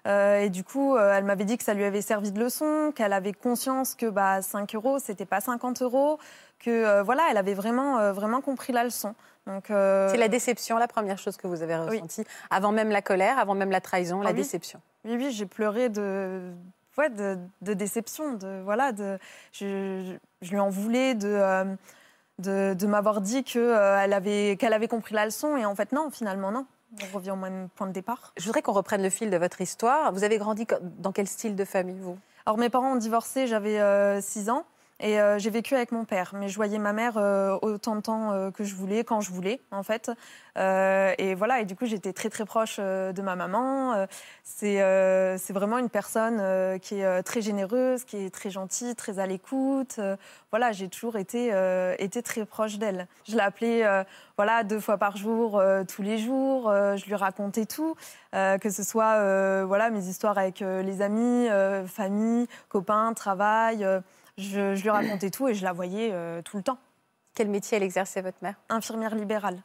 [0.07, 2.91] Euh, et du coup, euh, elle m'avait dit que ça lui avait servi de leçon,
[2.93, 6.19] qu'elle avait conscience que bah, 5 euros, c'était pas 50 euros,
[6.59, 9.15] que voilà, elle avait vraiment, vraiment compris la leçon.
[9.67, 11.95] C'est la déception, la première chose que vous avez Oui.
[11.99, 14.37] ressentie, avant même la colère, avant même la trahison, la Ah oui.
[14.39, 14.81] déception.
[15.05, 16.51] Oui, oui, j'ai pleuré de,
[16.97, 18.33] ouais, de, de déception.
[18.33, 19.17] De, voilà, de,
[19.53, 21.75] je, je- je lui en voulais de,
[22.39, 25.57] de, de m'avoir dit qu'elle avait, qu'elle avait compris la leçon.
[25.57, 26.65] Et en fait, non, finalement, non.
[27.01, 28.33] On revient au même point de départ.
[28.37, 30.13] Je voudrais qu'on reprenne le fil de votre histoire.
[30.13, 32.17] Vous avez grandi dans quel style de famille, vous?
[32.45, 34.65] Alors, mes parents ont divorcé, j'avais 6 ans.
[35.01, 38.01] Et euh, j'ai vécu avec mon père, mais je voyais ma mère euh, autant de
[38.01, 40.09] temps euh, que je voulais, quand je voulais, en fait.
[40.57, 44.07] Et voilà, et du coup, j'étais très très proche de ma maman.
[44.43, 44.77] C'est
[45.37, 49.99] c'est vraiment une personne qui est très généreuse, qui est très gentille, très à l'écoute.
[50.51, 51.51] Voilà, j'ai toujours été,
[51.99, 53.09] été très proche d'elle.
[53.27, 53.83] Je l'appelais
[54.37, 56.71] voilà, deux fois par jour, tous les jours.
[56.71, 57.95] Je lui racontais tout,
[58.31, 61.49] que ce soit voilà, mes histoires avec les amis,
[61.85, 63.85] famille, copains, travail.
[64.37, 66.77] Je, je lui racontais tout et je la voyais euh, tout le temps.
[67.33, 68.55] Quel métier elle exerçait, votre mère?
[68.69, 69.57] Infirmière libérale.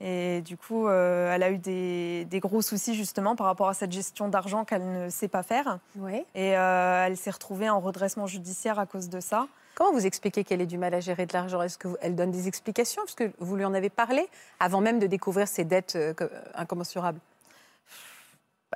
[0.00, 3.74] Et du coup, euh, elle a eu des, des gros soucis justement par rapport à
[3.74, 5.78] cette gestion d'argent qu'elle ne sait pas faire.
[5.96, 6.24] Oui.
[6.34, 9.46] Et euh, elle s'est retrouvée en redressement judiciaire à cause de ça.
[9.74, 11.60] Comment vous expliquez qu'elle ait du mal à gérer de l'argent?
[11.62, 13.02] Est-ce qu'elle donne des explications?
[13.02, 17.20] Parce que vous lui en avez parlé avant même de découvrir ses dettes co- incommensurables.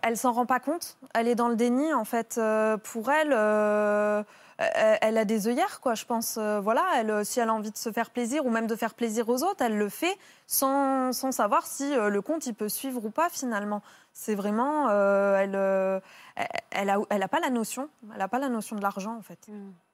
[0.03, 0.97] Elle s'en rend pas compte.
[1.15, 2.37] Elle est dans le déni en fait.
[2.39, 4.23] Euh, pour elle, euh,
[4.59, 5.95] elle, elle a des œillères quoi.
[5.95, 6.37] Je pense.
[6.39, 8.95] Euh, voilà, elle, si elle a envie de se faire plaisir ou même de faire
[8.95, 10.17] plaisir aux autres, elle le fait
[10.47, 13.83] sans, sans savoir si le compte il peut suivre ou pas finalement.
[14.13, 17.89] C'est vraiment, elle, elle, elle a, elle a pas la notion.
[18.15, 19.49] Elle a pas la notion de l'argent en fait.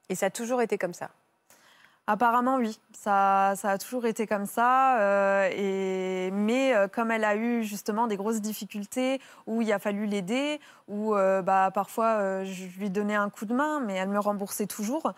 [0.09, 1.09] Et ça a toujours été comme ça.
[2.07, 2.77] Apparemment, oui.
[2.93, 4.99] Ça, ça a toujours été comme ça.
[4.99, 9.79] euh, et, mais euh, comme elle a eu justement des grosses difficultés où il a
[9.79, 14.09] fallu l'aider, où euh, bah, parfois je lui donnais un coup de main, mais elle
[14.09, 15.13] me remboursait toujours.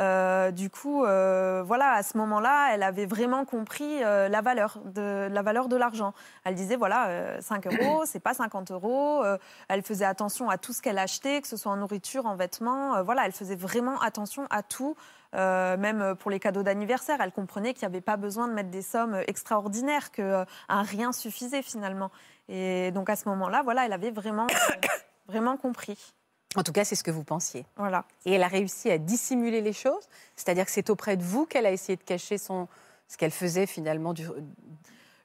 [0.00, 4.78] Euh, du coup, euh, voilà, à ce moment-là, elle avait vraiment compris euh, la valeur
[4.84, 6.14] de la valeur de l'argent.
[6.44, 9.24] Elle disait voilà, euh, 5 euros, c'est pas 50 euros.
[9.24, 9.38] Euh,
[9.68, 12.96] elle faisait attention à tout ce qu'elle achetait, que ce soit en nourriture, en vêtements.
[12.96, 14.96] Euh, voilà, elle faisait vraiment attention à tout.
[15.34, 18.70] Euh, même pour les cadeaux d'anniversaire, elle comprenait qu'il n'y avait pas besoin de mettre
[18.70, 22.10] des sommes extraordinaires, qu'un rien suffisait finalement.
[22.48, 24.86] Et donc à ce moment-là, voilà, elle avait vraiment, euh,
[25.26, 26.14] vraiment compris.
[26.56, 27.66] En tout cas, c'est ce que vous pensiez.
[27.76, 28.04] Voilà.
[28.24, 31.66] Et elle a réussi à dissimuler les choses C'est-à-dire que c'est auprès de vous qu'elle
[31.66, 32.68] a essayé de cacher son,
[33.06, 34.26] ce qu'elle faisait finalement du,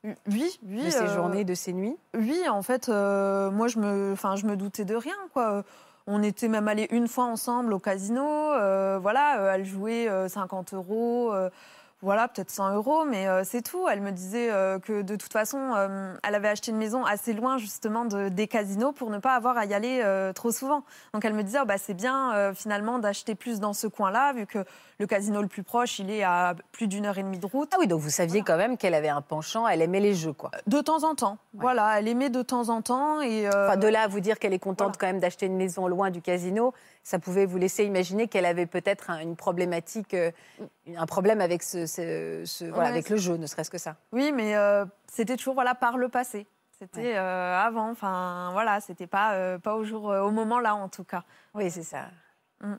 [0.04, 0.84] Oui, oui.
[0.86, 1.96] de ses euh, journées, de ses nuits?
[2.14, 5.64] Oui, en fait, euh, moi, je me, enfin, je me doutais de rien, quoi.
[6.06, 8.26] On était même allés une fois ensemble au casino.
[8.26, 11.34] euh, voilà, euh, elle jouait euh, 50 euros.
[12.04, 13.88] Voilà, peut-être 100 euros, mais euh, c'est tout.
[13.88, 17.32] Elle me disait euh, que de toute façon, euh, elle avait acheté une maison assez
[17.32, 20.04] loin justement de, des casinos pour ne pas avoir à y aller
[20.36, 20.84] trop souvent.
[21.14, 24.46] Donc elle me disait, oh, bah, c'est bien finalement d'acheter plus dans ce coin-là, vu
[24.46, 24.66] que
[25.00, 27.70] le casino le plus proche, il est à plus d'une heure et demie de route.
[27.74, 30.34] Ah oui, donc vous saviez quand même qu'elle avait un penchant, elle aimait les jeux,
[30.34, 30.52] quoi.
[30.68, 33.22] De temps en temps, voilà, elle aimait de temps en temps.
[33.22, 34.98] Et, euh, Enfin, de là à vous dire qu'elle est contente voilà.
[35.00, 36.74] quand même d'acheter une maison loin du casino,
[37.04, 40.32] ça pouvait vous laisser imaginer qu'elle avait peut-être un- une problématique, euh,
[40.96, 43.96] un problème avec, ce, ce- ce- voilà, Ouais, avec le jeu, ne serait-ce que ça.
[44.12, 46.48] Oui, mais euh, c'était toujours voilà par le passé.
[46.80, 50.76] C'était euh, avant, enfin voilà, c'était pas euh, pas au jour, euh, au moment là
[50.76, 51.24] en tout cas.
[51.54, 52.08] Oui, c'est ça.
[52.62, 52.74] Mm.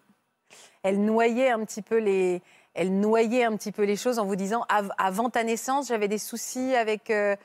[0.82, 2.42] Elle noyait un petit peu les,
[2.74, 6.08] elle noyait un petit peu les choses en vous disant Av- avant ta naissance, j'avais
[6.08, 7.36] des soucis avec euh,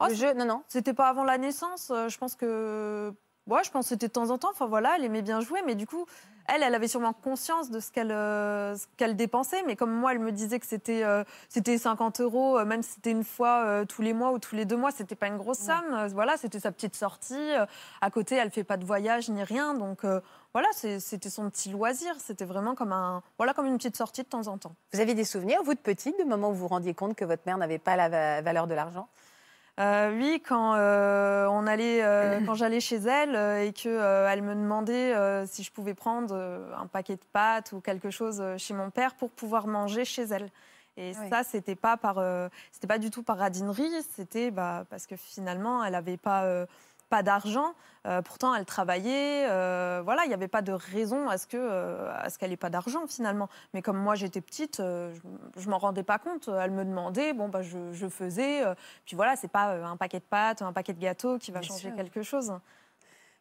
[0.00, 0.32] Oh, le jeu?
[0.34, 0.62] Non, non.
[0.68, 1.90] C'était pas avant la naissance.
[1.90, 3.12] euh, je pense que,
[3.48, 4.50] ouais, je pense que c'était de temps en temps.
[4.52, 6.06] Enfin voilà, elle aimait bien jouer, mais du coup,
[6.48, 9.62] elle, elle avait sûrement conscience de ce qu'elle euh, ce qu'elle dépensait.
[9.66, 12.92] Mais comme moi, elle me disait que c'était euh, c'était 50 euros, euh, même si
[12.92, 15.36] c'était une fois euh, tous les mois ou tous les deux mois, c'était pas une
[15.36, 16.06] grosse somme.
[16.12, 17.50] Voilà, c'était sa petite sortie.
[18.00, 20.00] À côté, elle fait pas de voyage ni rien, donc.
[20.54, 22.14] voilà, c'était son petit loisir.
[22.18, 24.74] C'était vraiment comme un, voilà, comme une petite sortie de temps en temps.
[24.92, 27.24] Vous avez des souvenirs, vous de petite, du moment où vous vous rendiez compte que
[27.24, 29.08] votre mère n'avait pas la va- valeur de l'argent?
[29.78, 34.54] Euh, oui, quand euh, on allait, euh, quand j'allais chez elle et que elle me
[34.54, 35.14] demandait
[35.46, 36.34] si je pouvais prendre
[36.76, 40.50] un paquet de pâtes ou quelque chose chez mon père pour pouvoir manger chez elle.
[40.96, 41.28] Et Oui.
[41.30, 42.20] ça, c'était pas par,
[42.72, 46.44] c'était pas du tout par radinerie, c'était bah, parce que finalement, elle avait pas,
[47.08, 47.74] pas d'argent.
[48.06, 49.46] Euh, pourtant, elle travaillait.
[49.48, 53.06] euh, voilà, il n'y avait pas de raison à ce euh, qu'elle n'ait pas d'argent
[53.06, 53.48] finalement.
[53.74, 55.20] Mais comme moi, j'étais petite, je,
[55.56, 56.48] je m'en rendais pas compte.
[56.48, 58.62] Elle me demandait, bon bah je, je faisais.
[59.04, 61.68] puis voilà, c'est pas un paquet de pâtes, un paquet de gâteaux qui va Bien
[61.68, 61.96] changer sûr.
[61.96, 62.52] quelque chose.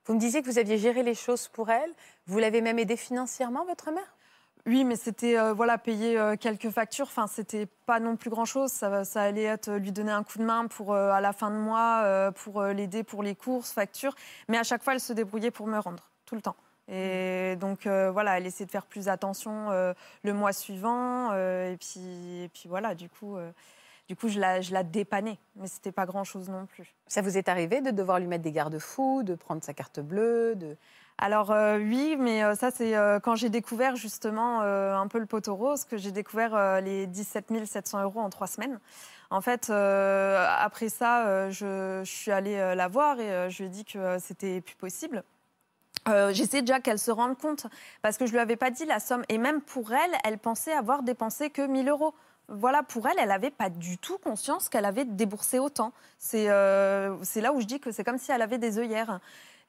[0.06, 1.92] Vous me disiez que vous aviez géré les choses pour elle.
[2.28, 4.17] Vous l'avez même aidée financièrement, votre mère?
[4.66, 7.06] Oui, mais c'était euh, voilà payer euh, quelques factures.
[7.06, 8.70] Enfin, c'était pas non plus grand chose.
[8.72, 11.32] Ça, ça allait être euh, lui donner un coup de main pour euh, à la
[11.32, 14.14] fin de mois pour l'aider pour les courses, factures.
[14.50, 16.56] Mais à chaque fois, elle se débrouillait pour me rendre tout le temps.
[16.90, 19.70] Et donc euh, voilà, elle essayait de faire plus attention
[20.24, 21.34] le mois suivant.
[21.34, 23.38] et puis et puis voilà, du coup.
[24.10, 26.94] du coup, je la, je la dépannais, mais c'était pas grand-chose non plus.
[27.08, 30.56] Ça vous est arrivé de devoir lui mettre des garde-fous, de prendre sa carte bleue
[30.56, 30.76] de...
[31.20, 35.26] Alors euh, oui, mais euh, ça c'est euh, quand j'ai découvert justement un peu le
[35.26, 38.80] poteau rose que j'ai découvert les 17 700 euros en trois semaines.
[39.30, 44.18] En fait, après ça, je, suis allée la voir et je lui ai dit que
[44.20, 45.24] c'était plus possible.
[46.08, 47.68] Euh, J'essayais déjà qu'elle se rende compte
[48.02, 50.72] parce que je lui avais pas dit la somme et même pour elle, elle pensait
[50.72, 52.14] avoir dépensé que 1000 euros.
[52.48, 55.92] Voilà, pour elle, elle n'avait pas du tout conscience qu'elle avait déboursé autant.
[56.18, 56.48] C'est
[57.24, 59.20] c'est là où je dis que c'est comme si elle avait des œillères.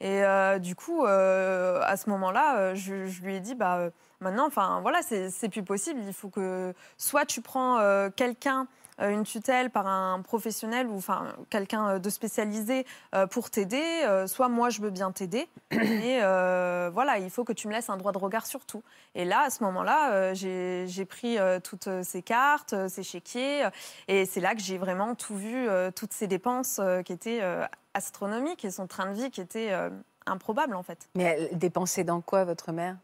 [0.01, 3.91] Et euh, du coup, euh, à ce moment-là, euh, je, je lui ai dit, bah,
[4.21, 6.01] maintenant, enfin, voilà, c'est plus possible.
[6.07, 8.69] Il faut que soit tu prends euh, quelqu'un,
[9.01, 12.85] une tutelle par un professionnel ou enfin quelqu'un de spécialisé
[13.31, 13.85] pour t'aider,
[14.27, 15.49] soit moi je veux bien t'aider.
[16.21, 18.83] Euh, voilà, il faut que tu me laisses un droit de regard sur tout.
[19.15, 23.69] Et là, à ce moment-là, j'ai pris toutes ces cartes, ces chéquiers,
[24.09, 27.41] et c'est là que j'ai vraiment tout vu, toutes ces dépenses qui étaient
[27.99, 29.91] astronomiques et son train de vie qui était euh,
[30.27, 31.09] improbable en fait.
[31.15, 32.97] Mais elle dépensait dans quoi, votre mère?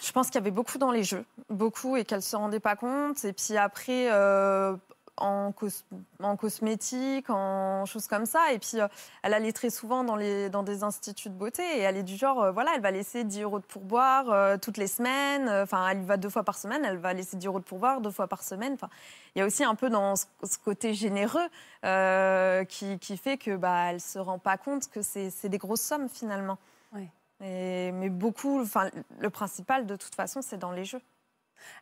[0.00, 2.76] Je pense qu'il y avait beaucoup dans les jeux, beaucoup, et qu'elle se rendait pas
[2.76, 3.24] compte.
[3.24, 4.74] Et puis après, euh,
[5.16, 5.84] en, cos-
[6.22, 8.52] en cosmétique, en choses comme ça.
[8.52, 8.88] Et puis, euh,
[9.22, 11.62] elle allait très souvent dans, les, dans des instituts de beauté.
[11.62, 14.56] Et elle est du genre, euh, voilà, elle va laisser 10 euros de pourboire euh,
[14.56, 15.48] toutes les semaines.
[15.48, 16.84] Enfin, elle y va deux fois par semaine.
[16.84, 18.74] Elle va laisser 10 euros de pourboire deux fois par semaine.
[18.74, 18.88] Enfin,
[19.34, 21.48] il y a aussi un peu dans ce, ce côté généreux
[22.68, 26.08] qui, qui fait que bah, elle se rend pas compte que c'est des grosses sommes
[26.08, 26.58] finalement.
[27.42, 31.00] Et- mais beaucoup, enfin, le principal de toute façon, c'est dans les jeux.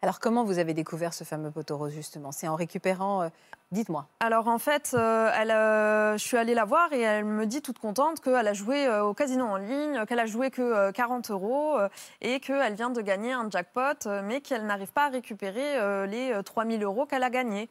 [0.02, 2.32] Alors, comment vous avez découvert ce fameux poteau rose, justement?
[2.32, 3.22] C'est en récupérant...
[3.22, 3.28] euh,
[3.72, 4.06] Dites-moi.
[4.20, 7.60] Alors en fait, euh, elle, euh, je suis allée la voir et elle me dit
[7.60, 11.30] toute contente qu'elle a joué au casino en ligne, qu'elle a joué que euh, 40
[11.30, 11.78] euros
[12.20, 16.42] et qu'elle vient de gagner un jackpot, mais qu'elle n'arrive pas à récupérer les euh,
[16.42, 17.68] 3000 euros qu'elle a gagnés.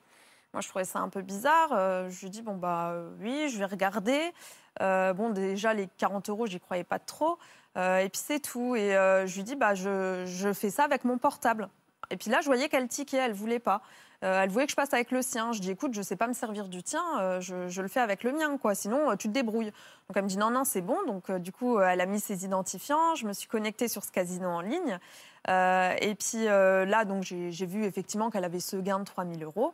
[0.54, 1.70] Moi, je trouvais ça un peu bizarre.
[2.10, 4.34] Je lui dis, bon, bah oui, je vais regarder.
[4.82, 7.38] Bon, déjà, les 40 euros, j'y croyais pas trop.
[7.78, 8.76] Et puis c'est tout.
[8.76, 11.70] Et je lui dis, bah, je fais ça avec mon portable.
[12.14, 13.82] Et puis là, je voyais qu'elle tiquait, elle voulait pas.
[14.24, 15.51] Euh, elle voulait que je passe avec le sien.
[15.51, 18.24] Je dis, écoute, je sais pas me servir du tien, euh, je, le fais avec
[18.24, 18.76] le mien, quoi.
[18.76, 19.72] Sinon, euh, tu te débrouilles.
[19.72, 20.95] Donc elle me dit, non, non, c'est bon.
[21.07, 23.16] Donc du coup, elle a mis ses identifiants.
[23.16, 24.99] Je me suis connectée sur ce casino en ligne.
[25.47, 29.74] Et puis là, donc j'ai j'ai vu effectivement qu'elle avait ce gain de 3000 euros.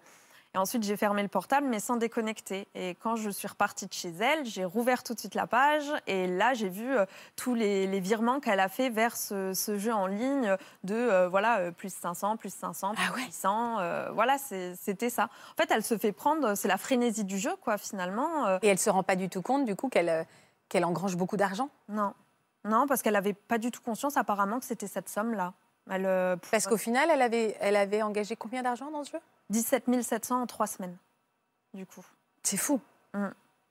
[0.55, 2.67] Et ensuite, j'ai fermé le portable, mais sans déconnecter.
[2.73, 5.85] Et quand je suis repartie de chez elle, j'ai rouvert tout de suite la page.
[6.07, 9.77] Et là, j'ai vu euh, tous les, les virements qu'elle a fait vers ce, ce
[9.77, 13.25] jeu en ligne de euh, voilà euh, plus 500, plus 500, plus Ah ouais.
[13.25, 13.77] 800.
[13.79, 15.25] euh, voilà, c'était ça.
[15.53, 16.55] En fait, elle se fait prendre.
[16.55, 18.57] C'est la frénésie du jeu, quoi, finalement.
[18.63, 20.25] Et elle se rend pas du tout compte, du coup, qu'elle
[20.67, 21.69] qu'elle engrange beaucoup d'argent?
[21.89, 22.13] Non,
[22.63, 25.53] non, parce qu'elle n'avait pas du tout conscience, apparemment, que c'était cette somme-là.
[25.91, 26.03] Elle,
[26.39, 29.19] pour- Parce qu'au final, elle avait, elle avait engagé combien d'argent dans ce jeu?
[29.49, 30.97] 17 700 en trois semaines,
[31.73, 32.05] du coup.
[32.43, 32.79] C'est fou.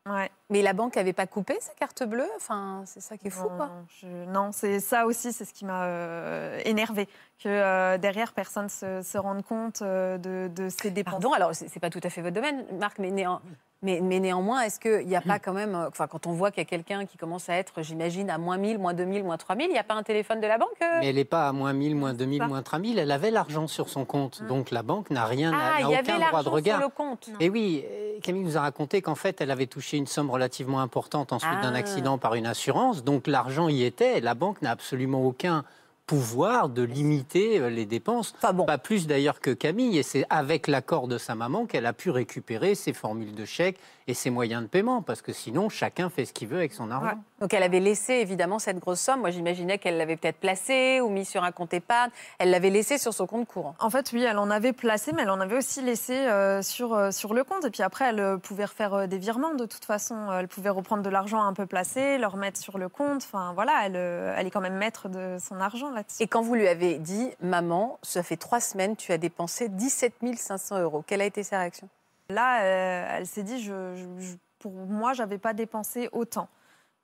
[0.08, 0.30] Ouais.
[0.48, 2.28] Mais la banque avait pas coupé sa carte bleue?
[2.36, 3.66] Enfin, c'est ça qui est fou, Non, quoi.
[3.66, 7.06] non, je- non, c'est ça aussi, c'est ce qui m'a euh, énervé
[7.38, 11.12] que euh, derrière personne se, se rende compte euh, de, de ces dépenses.
[11.12, 13.40] Pardon, alors c'est pas tout à fait votre domaine, Marc, mais, néan-
[13.82, 16.50] mais, mais néanmoins, est-ce qu'il n'y a pas quand même, euh, enfin, quand on voit
[16.50, 19.36] qu'il y a quelqu'un qui commence à être, j'imagine, à moins 1000, moins 2000, moins
[19.36, 20.98] 3000, il n'y a pas un téléphone de la banque euh?
[20.98, 22.48] Mais elle n'est pas à moins 1000, moins 2000, ça.
[22.48, 22.98] moins 3000.
[22.98, 24.40] Elle avait l'argent sur son compte.
[24.42, 24.46] Mm.
[24.48, 26.80] Donc la banque n'a rien, n'a Ah, n'a aucun droit de l'argent sur regard.
[26.80, 27.30] le compte.
[27.38, 30.80] Et oui, euh, Camille nous a raconté qu'en fait, elle avait touché une somme relativement
[30.80, 31.78] importante ensuite d'un Ah.
[31.78, 33.04] accident par une assurance.
[33.04, 34.20] Donc l'argent y était.
[34.20, 35.64] La banque n'a absolument aucun
[36.08, 38.34] pouvoir de limiter euh, les dépenses.
[38.38, 39.98] Enfin bon, Pas plus d'ailleurs que Camille.
[39.98, 43.78] Et c'est avec l'accord de sa maman qu'elle a pu récupérer ses formules de chèque
[44.08, 45.02] et ses moyens de paiement.
[45.02, 47.06] Parce que sinon, chacun fait ce qu'il veut avec son argent.
[47.08, 47.14] Ouais.
[47.40, 49.20] donc elle avait laissé évidemment cette grosse somme.
[49.20, 52.10] Moi, j'imaginais qu'elle l'avait peut-être placée ou mis sur un compte épargne.
[52.38, 53.74] Elle l'avait laissée sur son compte courant.
[53.78, 56.94] En fait, oui, elle en avait placé, mais elle en avait aussi laissé euh, sur,
[56.94, 57.64] euh, sur le compte.
[57.64, 60.32] Et puis après, elle euh, pouvait refaire euh, des virements de toute façon.
[60.32, 63.22] Elle pouvait reprendre de l'argent un peu placé, le remettre sur le compte.
[63.22, 66.22] Enfin, voilà, elle, euh, elle est quand même maître de son argent là-dessus.
[66.22, 70.14] Et quand vous lui avez dit, maman, ça fait trois semaines, tu as dépensé 17
[70.36, 71.88] 500 euros, quelle a été sa réaction?
[72.30, 76.48] Là, euh, elle s'est dit, je, je- je- pour moi, j'avais pas dépensé autant.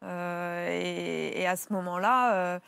[0.04, 2.58] Euh, et, et à ce moment-là, euh,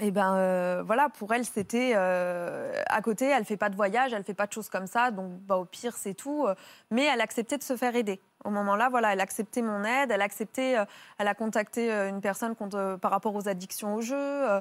[0.00, 4.34] et ben voilà, pour elle, c'était à côté, elle fait pas de voyage, elle fait
[4.34, 6.46] pas de choses comme ça, donc bah, au pire, c'est tout.
[6.90, 8.20] Mais elle acceptait de se faire aider.
[8.44, 10.76] Au moment-là, voilà, elle acceptait mon aide, elle acceptait,
[11.18, 12.54] elle a contacté une personne
[13.00, 14.60] par rapport aux addictions au jeu.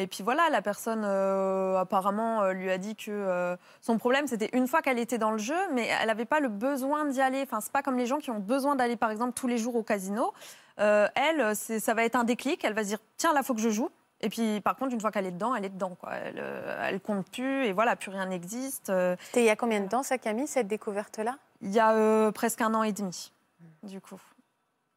[0.00, 4.26] Et puis voilà, la personne euh, apparemment euh, lui a dit que euh, son problème
[4.26, 7.20] c'était une fois qu'elle était dans le jeu, mais elle n'avait pas le besoin d'y
[7.20, 7.42] aller.
[7.42, 9.76] Enfin, c'est pas comme les gens qui ont besoin d'aller par exemple tous les jours
[9.76, 10.32] au casino.
[10.76, 12.64] Elle, ça va être un déclic.
[12.64, 13.90] Elle va se dire tiens là faut que je joue.
[14.22, 16.12] Et puis par contre une fois qu'elle est dedans, elle est dedans quoi.
[16.14, 16.42] Elle,
[16.82, 18.86] elle compte plus et voilà plus rien n'existe.
[19.26, 21.36] C'était il y a combien de temps, ça, Camille, cette découverte-là?
[21.62, 23.32] il y a euh, presque un an et demi,
[23.82, 24.20] du coup.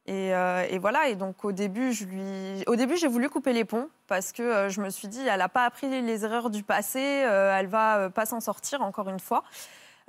[0.06, 1.94] Et, euh, et voilà, et donc au début,
[2.68, 5.40] au début, j'ai voulu couper les ponts parce que euh, je me suis dit, elle
[5.40, 9.08] n'a pas appris les erreurs du passé, euh, elle va euh, pas s'en sortir encore
[9.08, 9.44] une fois.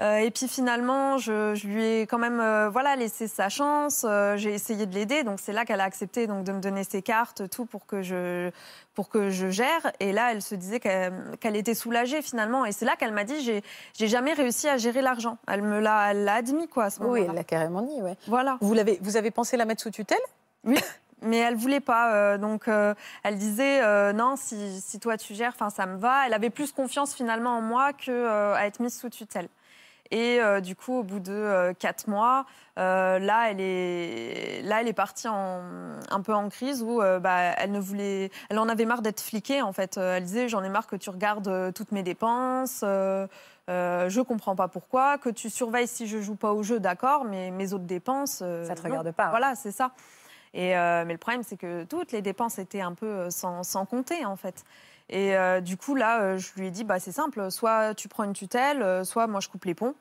[0.01, 4.05] Euh, et puis finalement, je, je lui ai quand même euh, voilà, laissé sa chance.
[4.09, 5.23] euh, j'ai essayé de l'aider.
[5.23, 8.03] Donc c'est là qu'elle a accepté donc, de me donner ses cartes, tout pour que
[8.03, 8.51] je,
[8.95, 9.93] pour que je gère.
[10.01, 12.65] Et là, elle se disait qu'elle était soulagée finalement.
[12.65, 13.63] Et c'est là qu'elle m'a dit j'ai
[13.97, 15.39] j'ai jamais réussi à gérer l'argent.
[15.47, 18.17] Elle me l'a admis quoi à ce Oui, elle l'a carrément dit, ouais.
[18.27, 18.59] Voilà.
[18.61, 20.19] Vous, l'avez, vous avez pensé la mettre sous tutelle?
[21.23, 22.13] Mais elle voulait pas.
[22.15, 25.97] euh, donc euh, elle disait euh, non, si, si toi tu gères, enfin ça me
[25.97, 26.27] va.
[26.27, 29.49] Elle avait plus confiance finalement en moi que à être mise sous tutelle.
[30.11, 32.45] Et euh, du coup, au bout de euh, quatre mois,
[32.79, 35.63] euh, là, elle est, là, elle est partie en,
[36.11, 39.21] un peu en crise où euh, bah, elle ne voulait, elle en avait marre d'être
[39.21, 39.97] fliquée en fait.
[39.97, 42.81] Elle disait j'en ai marre que tu regardes toutes mes dépenses.
[42.83, 45.19] Je comprends pas pourquoi.
[45.19, 48.39] Que tu surveilles si je joue pas au jeu, d'accord, mais mes autres dépenses.
[48.39, 48.91] Ça te non.
[48.91, 49.31] regarde pas.
[49.31, 49.93] Voilà, c'est ça.
[50.53, 54.25] Et, mais le problème, c'est que toutes les dépenses étaient un peu sans, sans compter,
[54.25, 54.65] en fait.
[55.09, 58.09] Et euh, du coup, là, euh, je lui ai dit, bah, c'est simple, soit tu
[58.09, 59.95] prends une tutelle, euh, soit moi, je coupe les ponts.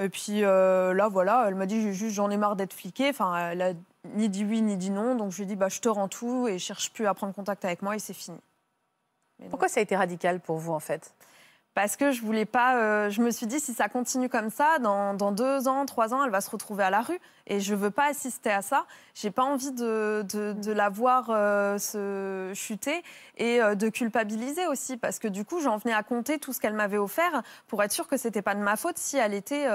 [0.00, 3.10] Et puis là, voilà, elle m'a dit, juste, j'en ai marre d'être fliquée.
[3.10, 3.72] Enfin, elle a
[4.14, 5.14] ni dit oui, ni dit non.
[5.14, 7.32] Donc, je lui ai dit, bah, je te rends tout et cherche plus à prendre
[7.32, 8.38] contact avec moi et c'est fini.
[9.38, 11.14] Mais Pourquoi ça a été radical pour vous, en fait?
[11.74, 12.76] Parce que je voulais pas.
[12.76, 16.14] euh, je me suis dit, si ça continue comme ça, dans, dans deux ans, trois
[16.14, 17.18] ans, elle va se retrouver à la rue.
[17.46, 18.86] Et je veux pas assister à ça.
[19.14, 23.02] J'ai pas envie de, de, de la voir euh, se chuter
[23.36, 24.96] et euh, de culpabiliser aussi.
[24.96, 27.92] Parce que du coup, j'en venais à compter tout ce qu'elle m'avait offert pour être
[27.92, 29.66] sûre que c'était pas de ma faute si elle, était,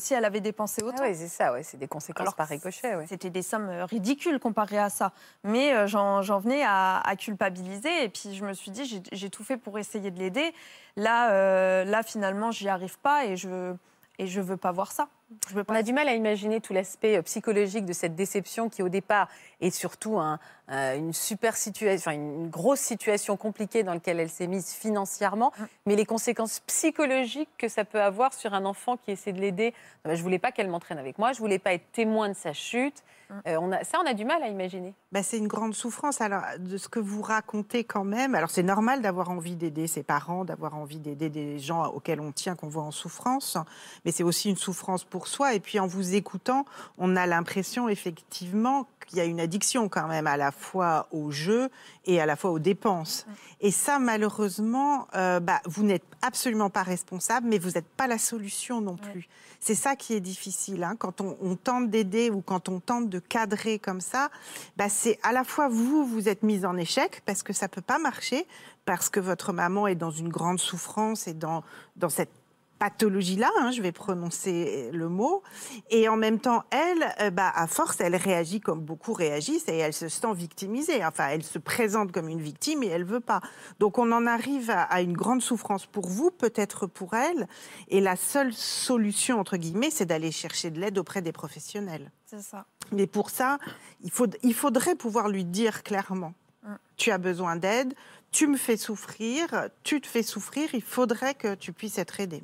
[0.00, 0.96] si elle avait dépensé autant.
[1.02, 2.96] Ah oui, c'est ça, ouais, c'est des conséquences Alors, par ricochet.
[2.96, 3.06] Ouais.
[3.08, 5.12] C'était des sommes ridicules comparées à ça.
[5.44, 8.04] Mais j'en venais à, à culpabiliser.
[8.04, 10.52] Et puis je me suis dit, j'ai tout fait pour essayer de l'aider.
[10.96, 13.74] Là, euh, là, finalement, j'y arrive pas et je
[14.18, 15.08] et je veux pas voir ça.
[15.50, 18.70] Je veux On a du mal à imaginer tout l'aspect euh, psychologique de cette déception
[18.70, 19.28] qui, au départ,
[19.60, 20.38] est surtout un-
[20.70, 25.52] euh, une super situation, enfin, une grosse situation compliquée dans laquelle elle s'est mise financièrement,
[25.58, 25.64] Mm.
[25.86, 29.74] mais les conséquences psychologiques que ça peut avoir sur un enfant qui essaie de l'aider.
[30.04, 33.02] Je voulais pas qu'elle m'entraîne avec moi, je voulais pas être témoin de sa chute.
[33.28, 33.34] Mm.
[33.46, 34.94] Euh, on a, ça, on a du mal à imaginer.
[35.12, 36.20] Ben, c'est une grande souffrance.
[36.20, 40.02] Alors, de ce que vous racontez quand même, alors c'est normal d'avoir envie d'aider ses
[40.02, 43.56] parents, d'avoir envie d'aider des gens auxquels on tient, qu'on voit en souffrance,
[44.04, 45.54] mais c'est aussi une souffrance pour soi.
[45.54, 46.64] Et puis, en vous écoutant,
[46.98, 51.30] on a l'impression effectivement qu'il y a une addiction quand même à la fois au
[51.30, 51.70] jeu
[52.04, 53.26] et à la fois aux dépenses.
[53.60, 58.18] Et ça, malheureusement, euh, bah, vous n'êtes absolument pas responsable, mais vous n'êtes pas la
[58.18, 59.28] solution non plus.
[59.60, 60.84] C'est ça qui est difficile.
[60.84, 60.96] hein.
[60.98, 64.28] Quand on, on tente d'aider ou quand on tente de cadrer comme ça,
[64.76, 67.80] bah, c'est à la fois vous, vous êtes mise en échec parce que ça peut
[67.80, 68.46] pas marcher,
[68.84, 71.64] parce que votre maman est dans une grande souffrance et dans,
[71.96, 72.30] dans cette
[72.78, 75.42] pathologie-là, hein, je vais prononcer le mot,
[75.90, 79.76] et en même temps, elle, euh, bah, à force, elle réagit comme beaucoup réagissent et
[79.76, 81.04] elle se sent victimisée.
[81.04, 83.40] Enfin, elle se présente comme une victime et elle veut pas.
[83.78, 87.48] Donc, on en arrive à, à une grande souffrance pour vous, peut-être pour elle,
[87.88, 92.10] et la seule solution, entre guillemets, c'est d'aller chercher de l'aide auprès des professionnels.
[92.26, 92.66] C'est ça.
[92.92, 93.58] Mais pour ça,
[94.02, 96.34] il, faut, il faudrait pouvoir lui dire clairement,
[96.66, 96.74] Mm.
[96.96, 97.94] tu as besoin d'aide,
[98.32, 102.42] tu me fais souffrir, tu te fais souffrir, il faudrait que tu puisses être aidé.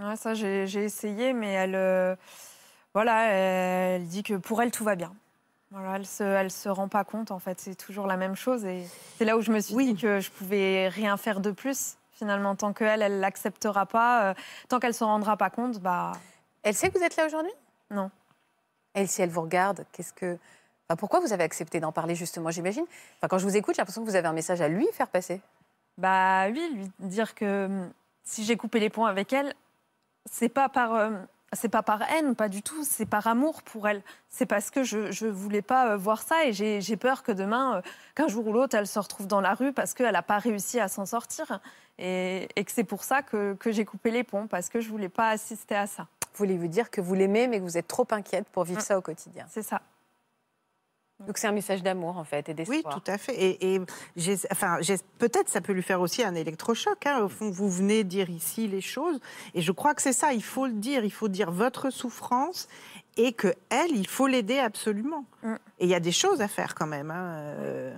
[0.00, 2.16] Ouais, ça, j'ai essayé, mais elle, euh,
[2.94, 5.12] voilà, elle dit que pour elle tout va bien.
[5.70, 7.58] Voilà, elle se, elle se rend pas compte en fait.
[7.60, 8.86] C'est toujours la même chose et
[9.16, 9.94] c'est là où je me suis Oui.
[9.94, 11.96] dit que je pouvais rien faire de plus.
[12.12, 14.34] Finalement, tant qu'elle, elle l'acceptera pas, euh,
[14.68, 16.12] tant qu'elle se rendra pas compte, bah
[16.62, 17.50] Elle sait que vous êtes là aujourd'hui?
[17.90, 18.10] Non.
[18.94, 20.36] Elle, si elle vous regarde, qu'est-ce que.
[20.88, 22.84] Enfin, pourquoi vous avez accepté d'en parler justement J'imagine?
[23.18, 25.08] Enfin, quand je vous écoute, j'ai l'impression que vous avez un message à lui faire
[25.08, 25.40] passer.
[25.96, 27.90] Bah oui, lui dire que hum,
[28.24, 29.54] si j'ai coupé les ponts avec elle,
[30.30, 31.10] c'est pas par euh,
[31.54, 34.02] c'est pas par haine, pas du tout, c'est par amour pour elle.
[34.30, 37.32] C'est parce que je je voulais pas euh, voir ça et j'ai j'ai peur que
[37.32, 37.82] demain, euh,
[38.14, 40.80] qu'un jour ou l'autre, elle se retrouve dans la rue parce qu'elle n'a pas réussi
[40.80, 41.60] à s'en sortir
[41.98, 44.88] et, et que c'est pour ça que, que j'ai coupé les ponts parce que je
[44.88, 46.06] voulais pas assister à ça.
[46.36, 48.84] Voulez-vous dire que vous l'aimez, mais que vous êtes trop inquiète pour vivre Mm.
[48.84, 49.44] ça au quotidien?
[49.50, 49.82] C'est ça.
[51.26, 52.80] Donc c'est un message d'amour en fait et d'espoir.
[52.84, 53.34] Oui, tout à fait.
[53.34, 53.80] Et, et
[54.50, 54.78] enfin,
[55.18, 57.06] peut-être ça peut lui faire aussi un électrochoc.
[57.06, 57.22] Hein.
[57.22, 59.20] Au fond, vous venez dire ici les choses,
[59.54, 60.32] et je crois que c'est ça.
[60.32, 61.04] Il faut le dire.
[61.04, 62.68] Il faut dire votre souffrance
[63.16, 65.24] et que elle, il faut l'aider absolument.
[65.42, 65.54] Mm.
[65.78, 67.10] Et il y a des choses à faire quand même.
[67.10, 67.36] Hein.
[67.36, 67.94] Euh,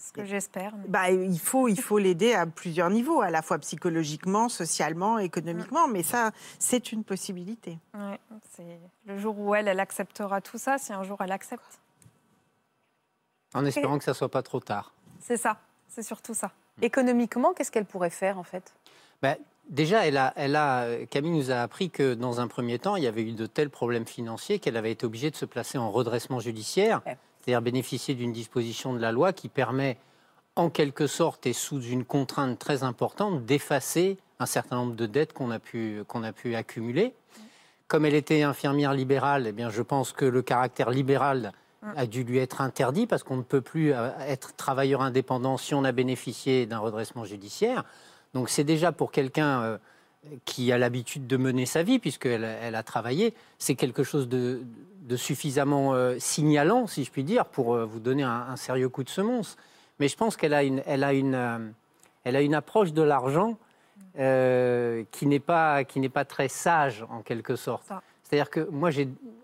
[0.00, 0.72] ce que j'espère.
[0.88, 5.88] Bah, il faut, il faut l'aider à plusieurs niveaux, à la fois psychologiquement, socialement, économiquement.
[5.88, 7.78] Mais ça, c'est une possibilité.
[8.56, 11.80] c'est le jour où elle, elle acceptera tout ça, si un jour elle accepte.
[13.54, 14.92] En espérant que ça soit pas trop tard.
[15.20, 16.52] C'est ça, c'est surtout ça.
[16.82, 18.74] Économiquement, qu'est-ce qu'elle pourrait faire en fait?
[19.22, 19.36] Ben,
[19.70, 23.04] Déjà, elle a, elle a, Camille nous a appris que dans un premier temps, il
[23.04, 25.92] y avait eu de tels problèmes financiers qu'elle avait été obligée de se placer en
[25.92, 29.96] redressement judiciaire, c'est-à-dire bénéficier d'une disposition de la loi qui permet,
[30.56, 35.32] en quelque sorte et sous une contrainte très importante, d'effacer un certain nombre de dettes
[35.32, 37.14] qu'on a pu, qu'on a pu accumuler.
[37.86, 41.52] Comme elle était infirmière libérale, eh bien, je pense que le caractère libéral
[41.82, 45.74] a dû lui être interdit parce qu'on ne peut plus euh, être travailleur indépendant si
[45.74, 47.84] on a bénéficié d'un redressement judiciaire.
[48.34, 49.78] Donc c'est déjà pour quelqu'un euh,
[50.44, 54.60] qui a l'habitude de mener sa vie, puisqu'elle elle a travaillé, c'est quelque chose de,
[55.16, 59.56] suffisamment euh, signalant, si je puis dire, pour vous donner un, sérieux coup de semonce.
[59.98, 61.72] Mais je pense qu'elle a une, elle a une,
[62.24, 63.58] elle a une approche de l'argent
[64.14, 67.90] qui n'est pas, qui n'est pas très sage en quelque sorte.
[68.22, 68.90] C'est-à-dire que moi,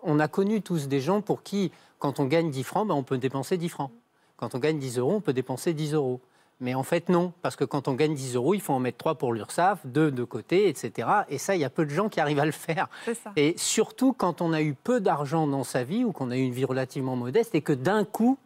[0.02, 3.02] on a connu tous des gens pour qui quand on gagne 10 francs, ben, on
[3.02, 3.90] peut dépenser 10 francs.
[4.36, 6.20] Quand on gagne 10 euros, on peut dépenser 10 euros.
[6.60, 8.96] Mais en fait, non, parce que quand on gagne 10 euros, il faut en mettre
[8.96, 11.08] 3 pour l'URSSAF, 2 de côté, etc.
[11.28, 12.88] Et ça, il y a peu de gens qui arrivent à le faire.
[13.36, 16.42] Et surtout quand on a eu peu d'argent dans sa vie ou qu'on a eu
[16.42, 18.38] une vie relativement modeste et que d'un coup,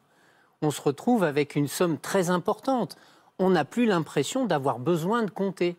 [0.60, 2.96] on se retrouve avec une somme très importante.
[3.38, 5.76] On n'a plus l'impression d'avoir besoin de compter.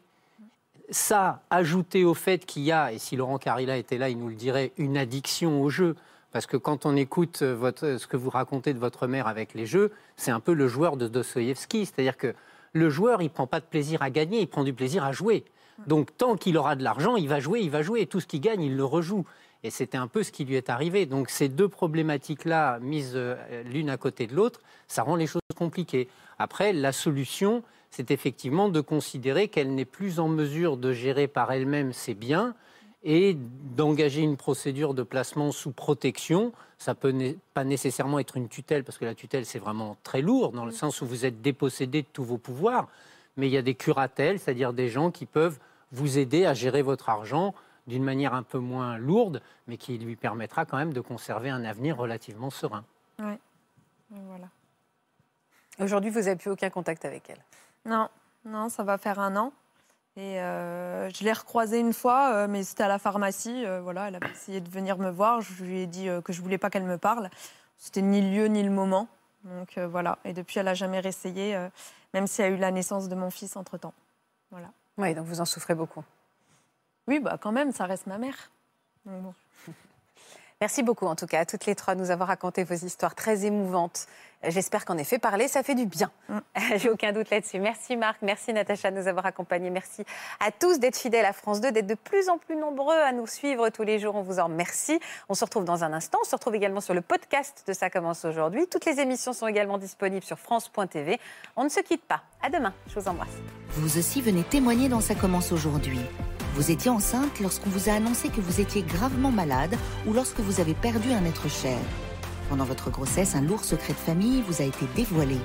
[0.90, 4.30] Ça, ajouté au fait qu'il y a, et si Laurent Carilla était là, il nous
[4.30, 5.96] le dirait, une addiction au jeu.
[6.32, 9.54] Parce que quand on écoute euh, votre, ce que vous racontez de votre mère avec
[9.54, 11.86] les jeux, c'est un peu le joueur de Dostoïevski.
[11.86, 12.34] C'est-à-dire que
[12.74, 15.12] le joueur, il ne prend pas de plaisir à gagner, il prend du plaisir à
[15.12, 15.44] jouer.
[15.88, 18.02] Donc tant qu'il aura de l'argent, il va jouer, il va jouer.
[18.02, 19.26] Et tout ce qu'il gagne, il le rejoue.
[19.64, 21.06] Et c'était un peu ce qui lui est arrivé.
[21.06, 25.42] Donc ces deux problématiques-là, mises euh, l'une à côté de l'autre, ça rend les choses
[25.56, 26.08] compliquées.
[26.40, 31.52] Après, la solution, c'est effectivement de considérer qu'elle n'est plus en mesure de gérer par
[31.52, 32.56] elle-même ses biens,
[33.04, 33.36] et
[33.76, 36.52] d'engager une procédure de placement sous protection.
[36.78, 40.52] Ça peut pas nécessairement être une tutelle, parce que la tutelle, c'est vraiment très lourd,
[40.52, 42.88] dans le sens où vous êtes dépossédé de tous vos pouvoirs,
[43.38, 45.60] mais il y a des curatelles, c'est-à-dire des gens qui peuvent
[45.92, 47.54] vous aider à gérer votre argent
[47.88, 51.64] d'une manière un peu moins lourde, mais qui lui permettra quand même de conserver un
[51.66, 52.84] avenir relativement serein.
[53.20, 53.34] Oui,
[54.10, 54.48] voilà.
[55.80, 57.44] Aujourd'hui, vous n'avez plus aucun contact avec elle?
[57.86, 58.10] Non,
[58.46, 59.54] non, ça va faire un an.
[60.18, 63.66] Et euh, je l'ai recroisée une fois, euh, mais c'était à la pharmacie.
[63.66, 65.42] Euh, voilà, elle a essayé de venir me voir.
[65.42, 67.30] Je lui ai dit que je voulais pas qu'elle me parle.
[67.78, 69.08] C'était ni le lieu ni le moment.
[69.44, 70.20] Donc voilà.
[70.26, 71.58] Et depuis, elle a jamais réessayé,
[72.14, 73.94] même s'il y a eu la naissance de mon fils entre temps.
[74.52, 74.70] Voilà.
[74.98, 76.04] Oui, donc vous en souffrez beaucoup.
[77.08, 78.52] Oui, bah quand même, ça reste ma mère.
[80.62, 83.16] Merci beaucoup, en tout cas, à toutes les trois, de nous avoir raconté vos histoires
[83.16, 84.06] très émouvantes.
[84.44, 86.12] J'espère qu'en effet, parler, ça fait du bien.
[86.30, 86.40] Mm.
[86.78, 87.60] J'ai aucun doute là-dessus.
[87.60, 89.70] Merci Marc, merci Natacha de nous avoir accompagnés.
[89.70, 90.04] Merci
[90.40, 93.28] à tous d'être fidèles à France 2, d'être de plus en plus nombreux à nous
[93.28, 94.16] suivre tous les jours.
[94.16, 95.00] On vous en remercie.
[95.30, 96.20] On se retrouve dans un instant.
[96.22, 98.68] On se retrouve également sur le podcast de Ça commence aujourd'hui.
[98.68, 101.20] Toutes les émissions sont également disponibles sur France.tv.
[101.56, 102.22] On ne se quitte pas.
[102.42, 102.74] À demain.
[102.88, 103.30] Je vous embrasse.
[103.70, 106.00] Vous aussi venez témoigner dans Ça commence aujourd'hui.
[106.56, 110.60] Vous étiez enceinte lorsqu'on vous a annoncé que vous étiez gravement malade ou lorsque vous
[110.60, 111.78] avez perdu un être cher.
[112.50, 115.38] Pendant votre grossesse, un lourd secret de famille vous a été dévoilé.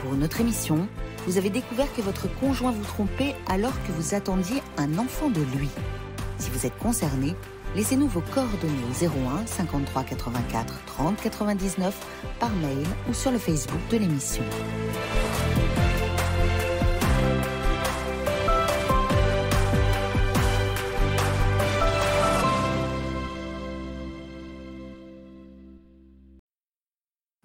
[0.00, 0.86] Pour notre émission,
[1.26, 5.40] vous avez découvert que votre conjoint vous trompait alors que vous attendiez un enfant de
[5.56, 5.68] lui.
[6.38, 7.34] Si vous êtes concerné,
[7.74, 12.06] laissez-nous vos coordonnées au 01 53 84 30 99
[12.38, 14.44] par mail ou sur le Facebook de l'émission.